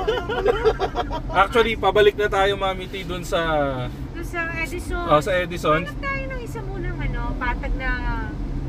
Actually, 1.34 1.74
pabalik 1.76 2.16
na 2.16 2.28
tayo, 2.28 2.54
Mami 2.56 2.88
T, 2.88 3.04
dun 3.04 3.24
sa, 3.24 3.40
Doon 4.14 4.24
sa 4.26 4.42
Edison. 4.58 5.04
oh, 5.06 5.20
sa 5.20 5.32
Edison. 5.34 5.82
Hanap 5.82 6.00
tayo 6.00 6.24
ng 6.30 6.42
isa 6.42 6.60
munang 6.62 6.98
ano, 6.98 7.22
patag 7.36 7.74
na 7.76 7.90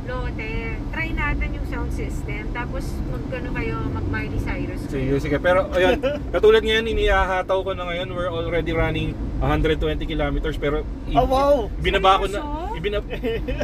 lote. 0.05 0.51
Try 0.88 1.09
natin 1.11 1.49
yung 1.53 1.67
sound 1.67 1.90
system. 1.90 2.43
Tapos 2.51 2.83
magkano 3.07 3.49
kayo 3.51 3.77
mag 3.88 4.07
Miley 4.07 4.38
Cyrus. 4.38 4.81
Sige, 4.87 5.17
sige. 5.19 5.37
Pero, 5.38 5.67
ayun, 5.71 5.99
katulad 6.31 6.61
ngayon, 6.61 6.85
inihahataw 6.87 7.59
ko 7.61 7.71
na 7.73 7.85
ngayon, 7.85 8.09
we're 8.11 8.29
already 8.29 8.71
running 8.71 9.11
120 9.38 9.81
kilometers, 10.05 10.57
pero 10.57 10.81
i- 11.05 11.14
Oh, 11.14 11.27
wow! 11.27 11.67
ibinaba 11.77 12.19
ko 12.19 12.27
na, 12.27 12.38
Seryoso? 12.38 12.77
ibinaba, 12.79 13.07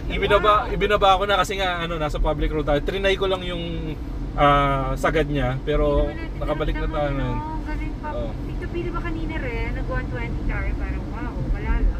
ibinaba, 0.09 0.53
ibinaba 0.69 1.09
ko 1.15 1.25
na 1.25 1.35
kasi 1.37 1.57
nga, 1.57 1.81
ano, 1.81 1.97
nasa 1.97 2.19
public 2.19 2.51
road 2.51 2.65
tayo. 2.65 2.81
Trinay 2.81 3.15
ko 3.15 3.25
lang 3.25 3.43
yung 3.43 3.95
ah, 4.33 4.93
sagad 4.95 5.27
niya, 5.27 5.59
pero 5.61 6.05
Hindi 6.05 6.15
naman 6.15 6.19
natin 6.21 6.39
nakabalik 6.41 6.75
na 6.75 6.81
tayo 6.81 6.91
naramdaman, 6.91 7.37
no? 7.37 7.59
Galing 7.63 7.95
pa. 7.99 8.09
Oo. 8.11 8.31
Ito 8.51 8.65
pili 8.69 8.89
ba 8.89 9.01
kanina 9.01 9.35
rin? 9.37 9.69
Nag 9.73 9.87
120 9.87 10.11
tayo. 10.47 10.71
Parang 10.75 11.00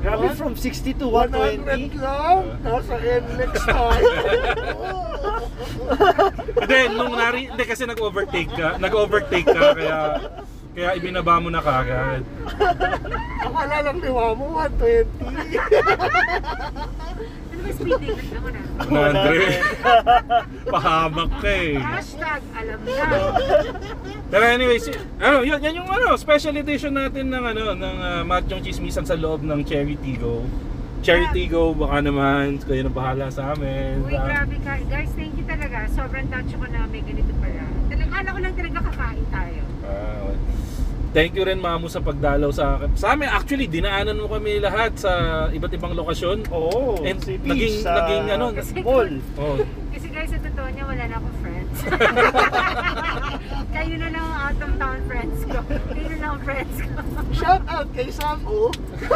Grabe 0.01 0.33
from 0.33 0.57
60 0.57 0.97
to 0.97 1.13
100 1.13 1.61
120. 1.61 2.01
lang. 2.01 2.57
Nasa 2.65 2.97
NLEX 2.97 3.53
tayo. 3.69 4.09
Hindi, 6.61 6.79
nung 6.97 7.15
nari, 7.19 7.51
hindi 7.53 7.65
kasi 7.67 7.83
nag-overtake 7.85 8.49
ka, 8.55 8.79
nag-overtake 8.81 9.45
ka, 9.45 9.75
kaya, 9.75 9.99
kaya 10.73 10.95
ibinaba 10.97 11.37
mo 11.43 11.51
na 11.51 11.61
kagad. 11.61 12.23
Akala 13.45 13.77
lang 13.85 13.99
ni 14.01 14.09
Mamo, 14.09 14.45
120. 14.57 15.05
Ano 17.61 17.69
ba 17.69 17.77
speed 17.77 18.01
limit 18.01 18.29
naman 18.33 18.53
ah? 18.57 18.65
Ano, 18.81 18.97
Andre? 19.05 19.47
Pahamak 20.73 21.31
ka 21.39 21.51
eh. 21.51 21.77
Hashtag 21.77 22.41
alam 22.51 22.79
na. 22.81 23.05
Pero 24.27 24.45
anyways, 24.47 24.85
ano, 25.19 25.37
yun, 25.43 25.61
yan 25.61 25.75
yung 25.77 25.91
ano, 25.91 26.17
special 26.17 26.57
edition 26.57 26.97
natin 26.97 27.29
ng 27.29 27.45
ano, 27.45 27.77
ng 27.77 27.97
uh, 28.01 28.23
Machong 28.25 28.65
Chismisan 28.65 29.05
sa 29.05 29.13
loob 29.13 29.43
ng 29.43 29.61
Cherry 29.63 30.01
Tigo. 30.01 30.41
Cherry 31.01 31.29
Tigo, 31.31 31.73
baka 31.73 32.01
naman 32.01 32.57
kayo 32.61 32.81
na 32.83 32.93
bahala 32.93 33.29
sa 33.29 33.53
amin. 33.53 34.01
Uy, 34.03 34.13
Ah, 34.13 34.25
grabe 34.27 34.57
ka. 34.59 34.81
Guys, 34.87 35.13
thank 35.13 35.33
you 35.35 35.45
talaga. 35.45 35.85
Sobrang 35.91 36.29
touch 36.29 36.49
ko 36.51 36.65
na 36.65 36.85
may 36.87 37.01
ganito 37.01 37.33
pala. 37.37 37.65
Talaga, 37.89 38.09
kala 38.11 38.29
ko 38.31 38.39
lang 38.39 38.55
talaga 38.55 38.79
kakain 38.87 39.27
tayo. 39.29 39.63
ah, 39.83 40.33
thank 41.11 41.35
you 41.35 41.43
rin 41.43 41.59
Mamu 41.59 41.87
sa 41.87 41.99
pagdalaw 41.99 42.51
sa 42.51 42.79
sa 42.95 43.13
amin. 43.13 43.27
Actually, 43.27 43.67
dinaanan 43.67 44.17
mo 44.17 44.27
kami 44.27 44.59
lahat 44.59 44.95
sa 44.95 45.47
iba't 45.51 45.73
ibang 45.75 45.93
lokasyon. 45.93 46.47
Oo, 46.51 47.03
And 47.03 47.19
si 47.19 47.37
naging- 47.41 47.83
sa 47.83 48.05
naging 48.05 48.25
ano, 48.31 48.47
mall. 48.83 49.11
Oh, 49.37 49.57
Kasi 49.91 50.07
guys, 50.09 50.31
sa 50.31 50.39
totoo 50.39 50.69
niya, 50.71 50.85
wala 50.87 51.03
na 51.05 51.15
akong 51.19 51.37
friends. 51.43 51.77
Kayo 53.75 53.95
na 53.97 54.09
lang 54.11 54.23
ang 54.23 54.41
out 54.41 54.61
of 54.61 54.73
town 54.77 55.01
friends 55.07 55.39
ko. 55.47 55.59
Kayo 55.91 56.07
na 56.11 56.17
lang 56.19 56.31
ang 56.31 56.43
friends 56.43 56.77
ko. 56.79 56.91
Shout 57.35 57.65
out 57.67 57.89
kay 57.91 58.09
Samu. 58.11 58.63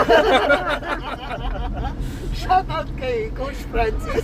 Shout 2.35 2.67
out 2.69 2.89
kay 2.99 3.31
Coach 3.33 3.61
Francis. 3.71 4.23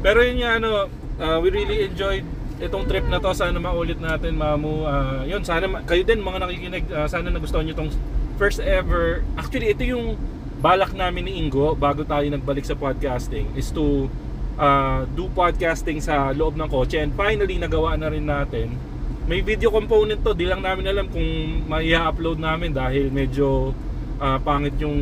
Pero 0.00 0.18
yun 0.24 0.36
nga 0.40 0.50
ano, 0.56 0.88
uh, 1.20 1.36
we 1.38 1.50
really 1.50 1.84
enjoyed 1.84 2.24
itong 2.60 2.84
trip 2.86 3.08
na 3.08 3.18
to. 3.18 3.32
Sana 3.32 3.56
maulit 3.56 3.98
natin, 3.98 4.36
Mamu. 4.36 4.84
Uh, 4.84 5.24
yun, 5.24 5.42
sana 5.42 5.66
kayo 5.88 6.04
din 6.04 6.20
mga 6.20 6.38
nakikinig, 6.44 6.84
uh, 6.92 7.08
sana 7.08 7.32
nagustuhan 7.32 7.64
nyo 7.66 7.74
itong 7.74 7.92
first 8.36 8.60
ever. 8.60 9.24
Actually, 9.34 9.72
ito 9.72 9.82
yung 9.84 10.20
balak 10.60 10.92
namin 10.92 11.24
ni 11.24 11.40
Ingo 11.40 11.72
bago 11.72 12.04
tayo 12.04 12.28
nagbalik 12.28 12.68
sa 12.68 12.76
podcasting 12.76 13.48
is 13.56 13.72
to 13.72 14.12
uh, 14.60 15.08
do 15.16 15.32
podcasting 15.32 16.04
sa 16.04 16.36
loob 16.36 16.52
ng 16.52 16.68
kotse 16.68 17.00
and 17.00 17.16
finally 17.16 17.56
nagawa 17.56 17.96
na 17.96 18.12
rin 18.12 18.28
natin. 18.28 18.76
May 19.24 19.40
video 19.40 19.72
component 19.72 20.20
to, 20.20 20.36
di 20.36 20.44
lang 20.44 20.60
namin 20.60 20.84
alam 20.84 21.06
kung 21.08 21.24
mai 21.64 21.96
upload 21.96 22.36
namin 22.36 22.76
dahil 22.76 23.08
medyo 23.08 23.72
uh, 24.20 24.38
pangit 24.42 24.76
yung 24.82 24.98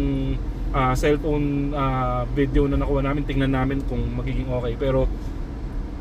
uh, 0.70 0.94
cellphone 0.94 1.72
uh, 1.74 2.22
video 2.36 2.68
na 2.70 2.78
nakuha 2.78 3.02
namin. 3.02 3.24
Tingnan 3.24 3.50
namin 3.50 3.82
kung 3.88 3.98
magiging 4.14 4.46
okay. 4.52 4.76
Pero 4.76 5.08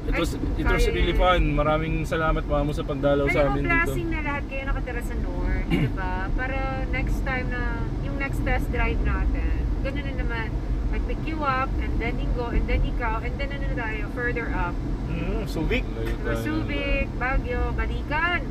it 0.07 0.15
was, 0.15 0.29
it 0.33 0.65
was 0.65 0.83
Ay, 0.83 0.93
really 0.93 1.13
fun. 1.13 1.53
Maraming 1.53 2.03
salamat 2.03 2.43
Mamo 2.43 2.71
sa 2.71 2.81
pagdalaw 2.81 3.27
sa 3.27 3.51
amin 3.51 3.61
dito. 3.61 3.69
blessing 3.69 4.07
na 4.07 4.19
lahat 4.21 4.43
kayo 4.47 4.63
nakatira 4.65 5.01
sa 5.03 5.15
North, 5.17 5.67
di 5.67 5.89
ba? 5.91 6.13
Para 6.33 6.57
next 6.89 7.19
time 7.21 7.47
na, 7.47 7.61
yung 8.01 8.15
next 8.15 8.39
test 8.41 8.67
drive 8.69 8.99
natin, 9.01 9.51
ganun 9.81 10.03
na 10.03 10.13
naman. 10.17 10.47
I 10.87 11.03
pick 11.03 11.19
you 11.23 11.43
up, 11.43 11.67
and 11.77 11.99
then 11.99 12.15
Ingo, 12.15 12.47
and 12.47 12.63
then 12.63 12.79
ikaw, 12.81 13.19
and 13.19 13.35
then 13.35 13.51
ano 13.51 13.65
na 13.67 13.77
tayo, 13.77 14.07
further 14.11 14.47
up. 14.49 14.71
Mm, 15.07 15.43
Subic. 15.45 15.83
Diba. 15.83 16.33
Subic, 16.39 17.07
Baguio, 17.13 17.75
Balikan. 17.75 18.41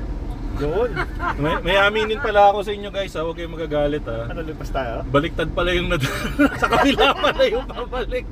Doon. 0.57 0.91
may, 1.43 1.55
may 1.63 1.77
aminin 1.77 2.17
pala 2.17 2.49
ako 2.49 2.65
sa 2.65 2.73
inyo 2.73 2.89
guys 2.89 3.13
ha, 3.13 3.25
huwag 3.25 3.37
kayong 3.37 3.57
magagalit 3.57 4.05
ha. 4.05 4.29
Ano, 4.29 4.41
lipas 4.41 4.69
tayo? 4.69 5.05
Baliktad 5.07 5.53
pala 5.53 5.73
yung 5.73 5.89
nad- 5.89 6.01
sa 6.61 6.69
kabila 6.69 7.13
pala 7.13 7.43
yung 7.45 7.67
pabalik. 7.67 8.25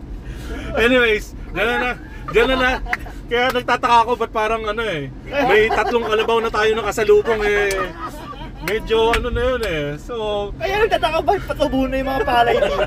Anyways, 0.75 1.33
gano'n 1.53 1.81
na. 1.81 1.93
Gano'n 2.33 2.61
na. 2.61 2.73
Kaya 3.25 3.51
nagtataka 3.53 3.97
ako 4.05 4.13
ba't 4.21 4.33
parang 4.33 4.63
ano 4.65 4.83
eh. 4.85 5.09
May 5.29 5.69
tatlong 5.73 6.05
kalabaw 6.05 6.39
na 6.41 6.53
tayo 6.53 6.71
nakasalubong 6.77 7.41
eh. 7.45 7.73
Medyo 8.65 9.13
ano 9.13 9.29
na 9.29 9.43
yun 9.45 9.63
eh. 9.65 9.85
So, 10.01 10.15
Kaya 10.57 10.85
nagtataka 10.85 11.19
ba 11.21 11.33
patubo 11.37 11.85
na 11.85 12.01
yung 12.01 12.09
mga 12.09 12.23
palay 12.25 12.57
dito? 12.57 12.85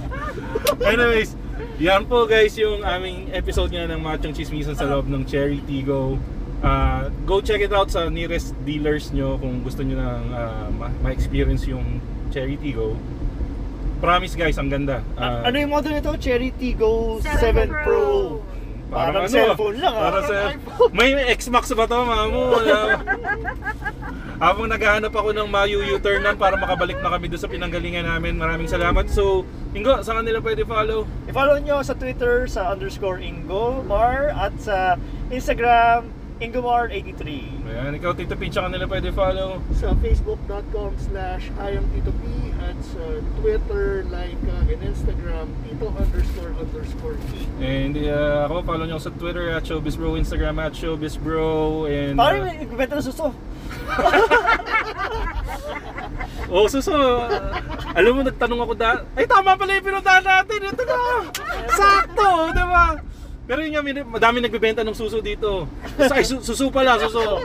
anyways, 0.92 1.32
yan 1.80 2.04
po 2.04 2.28
guys 2.28 2.56
yung 2.60 2.84
aming 2.84 3.32
episode 3.32 3.72
nga 3.72 3.88
ng 3.88 4.00
Machong 4.00 4.36
Chismisan 4.36 4.76
sa 4.76 4.84
loob 4.84 5.08
ng 5.08 5.24
Cherry 5.24 5.64
Tigo. 5.64 6.20
Uh, 6.60 7.08
go 7.24 7.40
check 7.40 7.64
it 7.64 7.72
out 7.72 7.88
sa 7.88 8.12
nearest 8.12 8.52
dealers 8.68 9.08
nyo 9.16 9.40
kung 9.40 9.64
gusto 9.64 9.80
nyo 9.80 9.96
nang 9.96 10.24
uh, 10.28 10.68
ma- 10.76 10.92
ma-experience 11.00 11.64
yung 11.64 12.04
Cherry 12.28 12.60
Tigo. 12.60 13.00
Promise 14.00 14.34
guys, 14.34 14.56
ang 14.56 14.72
ganda. 14.72 15.04
Uh, 15.14 15.44
ano 15.44 15.56
yung 15.60 15.72
model 15.76 15.92
nito? 15.92 16.12
Cherry 16.16 16.56
Tigo 16.56 17.20
7 17.20 17.68
7 17.68 17.84
Pro. 17.84 17.84
Pro. 17.84 18.00
Parang 18.90 19.22
ano, 19.22 19.30
cellphone 19.30 19.78
lang 19.78 19.94
ah. 19.94 20.02
Parang 20.10 20.24
sa, 20.26 20.36
may 20.90 21.14
X-Max 21.38 21.70
ba 21.78 21.86
to, 21.86 22.00
mamu? 22.02 22.42
Wala. 22.58 22.78
Habang 24.42 24.66
naghahanap 24.72 25.12
ako 25.12 25.30
ng 25.36 25.46
Mayu 25.46 25.84
U-turnan 25.84 26.34
para 26.34 26.56
makabalik 26.56 26.98
na 26.98 27.12
kami 27.12 27.28
doon 27.28 27.42
sa 27.44 27.46
pinanggalingan 27.46 28.08
namin. 28.08 28.40
Maraming 28.40 28.66
salamat. 28.66 29.06
So, 29.12 29.44
Ingo, 29.76 30.00
saan 30.00 30.24
kanila 30.24 30.40
pwede 30.42 30.64
follow? 30.64 31.04
I-follow 31.28 31.60
nyo 31.60 31.84
sa 31.84 31.94
Twitter 31.94 32.48
sa 32.48 32.72
underscore 32.72 33.20
Ingo 33.20 33.84
Mar 33.84 34.32
at 34.34 34.56
sa 34.58 34.96
Instagram 35.28 36.08
Ingomar83. 36.40 37.59
Ayan, 37.70 37.94
ikaw 37.94 38.10
Tito 38.18 38.34
P, 38.34 38.50
saan 38.50 38.74
kanila 38.74 38.90
pwede 38.90 39.14
follow? 39.14 39.62
sa 39.78 39.94
facebook.com 40.02 40.90
slash 40.98 41.54
IamTitoP 41.54 42.22
at 42.66 42.74
sa 42.82 43.02
Twitter, 43.38 44.02
like, 44.10 44.34
uh, 44.50 44.66
and 44.66 44.82
Instagram, 44.82 45.46
Tito 45.62 45.86
underscore 45.94 46.50
underscore 46.58 47.14
P. 47.30 47.46
And 47.62 47.94
uh, 47.94 48.50
ako, 48.50 48.66
follow 48.66 48.84
nyo 48.90 48.98
sa 48.98 49.14
Twitter 49.14 49.54
at 49.54 49.62
ShowbizBro, 49.62 50.18
Instagram 50.18 50.58
at 50.58 50.74
ShowbizBro, 50.74 51.46
and... 51.86 52.18
Parang 52.18 52.42
uh, 52.42 52.46
may 52.50 52.58
nagbibenta 52.58 52.98
ng 52.98 53.06
suso. 53.06 53.30
Oh, 56.50 56.66
suso. 56.66 56.90
alam 57.94 58.10
mo, 58.10 58.26
nagtanong 58.26 58.58
ako 58.66 58.74
da... 58.74 59.06
Ay, 59.14 59.22
tama 59.22 59.54
pala 59.54 59.70
yung 59.70 59.86
pinuntahan 59.86 60.18
natin. 60.26 60.58
Ito 60.66 60.82
na. 60.82 60.98
Sakto, 61.78 62.50
di 62.50 62.64
ba? 62.66 62.98
Pero 63.50 63.66
yun 63.66 63.74
nga, 63.74 63.82
madami 64.06 64.38
nagbebenta 64.38 64.86
ng 64.86 64.94
suso 64.94 65.18
dito. 65.18 65.66
Ay, 65.98 66.22
su- 66.22 66.38
suso 66.38 66.70
pala, 66.70 66.94
suso. 67.02 67.42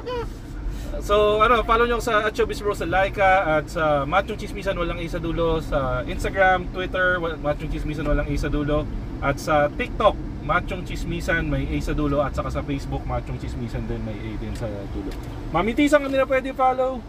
So, 1.01 1.41
ano, 1.41 1.65
follow 1.65 1.89
nyo 1.89 1.97
sa 1.97 2.29
at 2.29 2.37
Showbiz 2.37 2.61
Bro 2.61 2.77
sa 2.77 2.85
Laika 2.85 3.57
at 3.57 3.65
sa 3.73 4.05
Machong 4.05 4.37
Chismisan 4.37 4.77
Walang 4.77 5.01
Isa 5.01 5.17
Dulo 5.17 5.57
sa 5.65 6.05
Instagram, 6.05 6.69
Twitter, 6.69 7.17
Machong 7.41 7.73
Chismisan 7.73 8.05
Walang 8.05 8.29
Isa 8.29 8.53
Dulo 8.53 8.85
at 9.17 9.41
sa 9.41 9.65
TikTok, 9.65 10.13
Machong 10.45 10.85
Chismisan, 10.85 11.49
may 11.49 11.65
A 11.73 11.81
sa 11.81 11.97
dulo 11.97 12.21
at 12.21 12.37
saka 12.37 12.53
sa 12.53 12.61
Facebook, 12.61 13.01
Machong 13.09 13.41
Chismisan 13.41 13.89
din, 13.89 13.97
may 14.05 14.13
A 14.13 14.29
din 14.37 14.53
sa 14.53 14.69
dulo. 14.93 15.09
Mami 15.49 15.73
T, 15.73 15.89
saan 15.89 16.05
ka 16.05 16.09
nila 16.13 16.29
pwede 16.29 16.53
follow? 16.53 17.01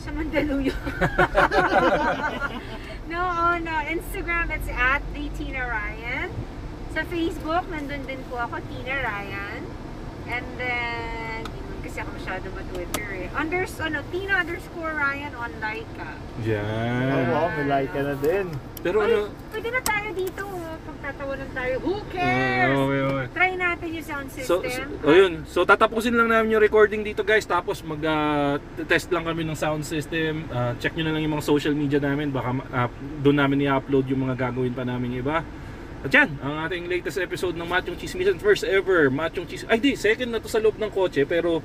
Sa 0.00 0.08
Mandaluyong. 0.16 0.72
no, 3.12 3.20
on 3.20 3.68
uh, 3.68 3.84
Instagram, 3.84 4.48
it's 4.48 4.72
at 4.72 5.04
the 5.12 5.28
Tina 5.36 5.68
Ryan. 5.68 6.32
Sa 6.94 7.02
Facebook, 7.04 7.64
nandun 7.68 8.06
din 8.06 8.22
po 8.30 8.38
ako, 8.38 8.62
Tina 8.70 8.94
Ryan. 9.02 9.60
And 10.24 10.46
then, 10.56 11.42
hindi 11.42 11.78
kasi 11.82 11.98
ako 11.98 12.10
masyado 12.14 12.46
ma-Twitter 12.54 13.06
eh. 13.18 13.28
Unders, 13.34 13.74
ano, 13.82 13.98
Tina 14.08 14.40
underscore 14.40 14.94
Ryan 14.94 15.34
on 15.34 15.50
Laika. 15.58 16.10
Yan. 16.46 17.10
Oh, 17.10 17.24
wow, 17.34 17.46
may 17.52 17.66
like 17.66 17.90
ka 17.90 17.98
na 17.98 18.14
din. 18.14 18.46
Pero 18.80 19.02
Ay, 19.02 19.10
ano, 19.10 19.26
pwede 19.50 19.68
na 19.68 19.82
tayo 19.82 20.08
dito. 20.14 20.42
oh. 20.46 20.62
Pagtatawanan 20.84 21.50
tayo. 21.50 21.74
Who 21.82 21.94
Ah, 21.96 22.06
cares? 22.08 22.76
okay, 22.78 23.00
okay. 23.02 23.26
Try 23.32 23.50
natin 23.56 23.88
yung 23.90 24.06
sound 24.06 24.28
So, 24.30 24.62
system. 24.62 24.88
so, 24.94 25.04
oh, 25.04 25.14
yun. 25.16 25.32
So, 25.44 25.58
tatapusin 25.66 26.14
lang 26.14 26.30
namin 26.30 26.54
yung 26.54 26.62
recording 26.62 27.02
dito, 27.02 27.20
guys. 27.20 27.42
Tapos, 27.44 27.82
mag-test 27.82 29.10
lang 29.10 29.26
kami 29.26 29.42
ng 29.42 29.58
sound 29.58 29.82
system. 29.82 30.46
Ah, 30.48 30.78
check 30.78 30.94
nyo 30.94 31.10
na 31.10 31.12
lang 31.12 31.26
yung 31.26 31.34
mga 31.34 31.44
social 31.44 31.74
media 31.74 31.98
namin. 31.98 32.30
Baka 32.30 32.54
ah, 32.70 32.86
doon 33.18 33.34
namin 33.34 33.66
i-upload 33.66 34.06
yung 34.06 34.22
mga 34.24 34.38
gagawin 34.38 34.70
pa 34.70 34.86
namin 34.86 35.18
iba. 35.18 35.42
At 36.04 36.12
yan, 36.12 36.36
ang 36.44 36.68
ating 36.68 36.84
latest 36.84 37.16
episode 37.16 37.56
ng 37.56 37.64
Machong 37.64 37.96
Chismisan. 37.96 38.36
First 38.36 38.68
ever 38.68 39.08
Machong 39.08 39.48
Chis... 39.48 39.64
Ay, 39.64 39.80
di. 39.80 39.96
Second 39.96 40.36
na 40.36 40.38
to 40.38 40.52
sa 40.52 40.60
loob 40.60 40.76
ng 40.76 40.92
kotse. 40.92 41.24
Pero, 41.24 41.64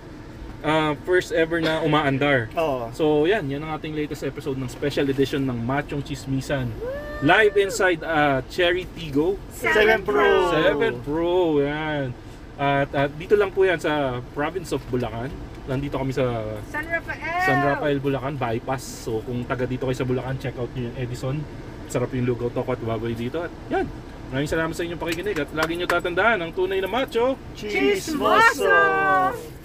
ah, 0.63 0.95
first 1.03 1.35
ever 1.35 1.59
na 1.59 1.83
umaandar. 1.83 2.47
Oo. 2.55 2.87
So, 2.95 3.27
yan. 3.27 3.51
Yan 3.51 3.67
ang 3.67 3.75
ating 3.75 3.91
latest 3.91 4.23
episode 4.23 4.55
ng 4.55 4.71
special 4.71 5.11
edition 5.11 5.43
ng 5.43 5.59
Machong 5.59 5.99
Chismisan. 6.07 6.71
Live 7.19 7.59
inside 7.59 7.99
ah, 7.99 8.39
Cherry 8.47 8.87
Tigo. 8.95 9.35
7 9.59 10.07
Pro. 10.07 10.55
7 10.55 11.03
Pro, 11.03 11.59
yan. 11.59 12.15
At, 12.55 12.87
at 12.95 13.11
dito 13.19 13.35
lang 13.35 13.51
po 13.51 13.67
yan 13.67 13.79
sa 13.79 14.23
province 14.31 14.71
of 14.71 14.79
Bulacan. 14.87 15.27
Nandito 15.67 15.99
kami 15.99 16.15
sa 16.15 16.43
San 16.71 16.87
Rafael. 16.87 17.43
San 17.43 17.59
Rafael, 17.59 17.99
Bulacan, 17.99 18.39
bypass. 18.39 19.03
So 19.03 19.19
kung 19.23 19.43
taga 19.43 19.67
dito 19.67 19.83
kayo 19.83 19.99
sa 19.99 20.07
Bulacan, 20.07 20.39
check 20.39 20.55
out 20.55 20.71
nyo 20.75 20.91
yung 20.91 20.97
Edison. 20.99 21.43
Sarap 21.91 22.11
yung 22.15 22.23
lugaw 22.27 22.47
toko 22.51 22.75
at 22.75 22.79
baboy 22.83 23.15
dito. 23.15 23.43
At 23.43 23.51
yan, 23.71 23.87
maraming 24.29 24.49
salamat 24.49 24.73
sa 24.77 24.85
inyong 24.85 25.01
pakikinig. 25.01 25.37
At 25.37 25.49
lagi 25.53 25.73
nyo 25.75 25.85
tatandaan, 25.89 26.39
ang 26.41 26.51
tunay 26.53 26.79
na 26.79 26.89
macho. 26.89 27.37
Chismoso! 27.57 28.69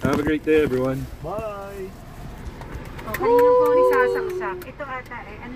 Have 0.01 0.19
a 0.19 0.25
great 0.25 0.43
day, 0.45 0.65
everyone. 0.65 1.01
Bye! 1.21 1.89
Oh, 3.05 3.13
kanina 3.13 3.49
po 3.53 3.65
ni 3.69 3.83
sasaksak. 3.93 4.57
Ito 4.65 4.83
ata 4.83 5.17
eh. 5.29 5.45
Ano 5.45 5.55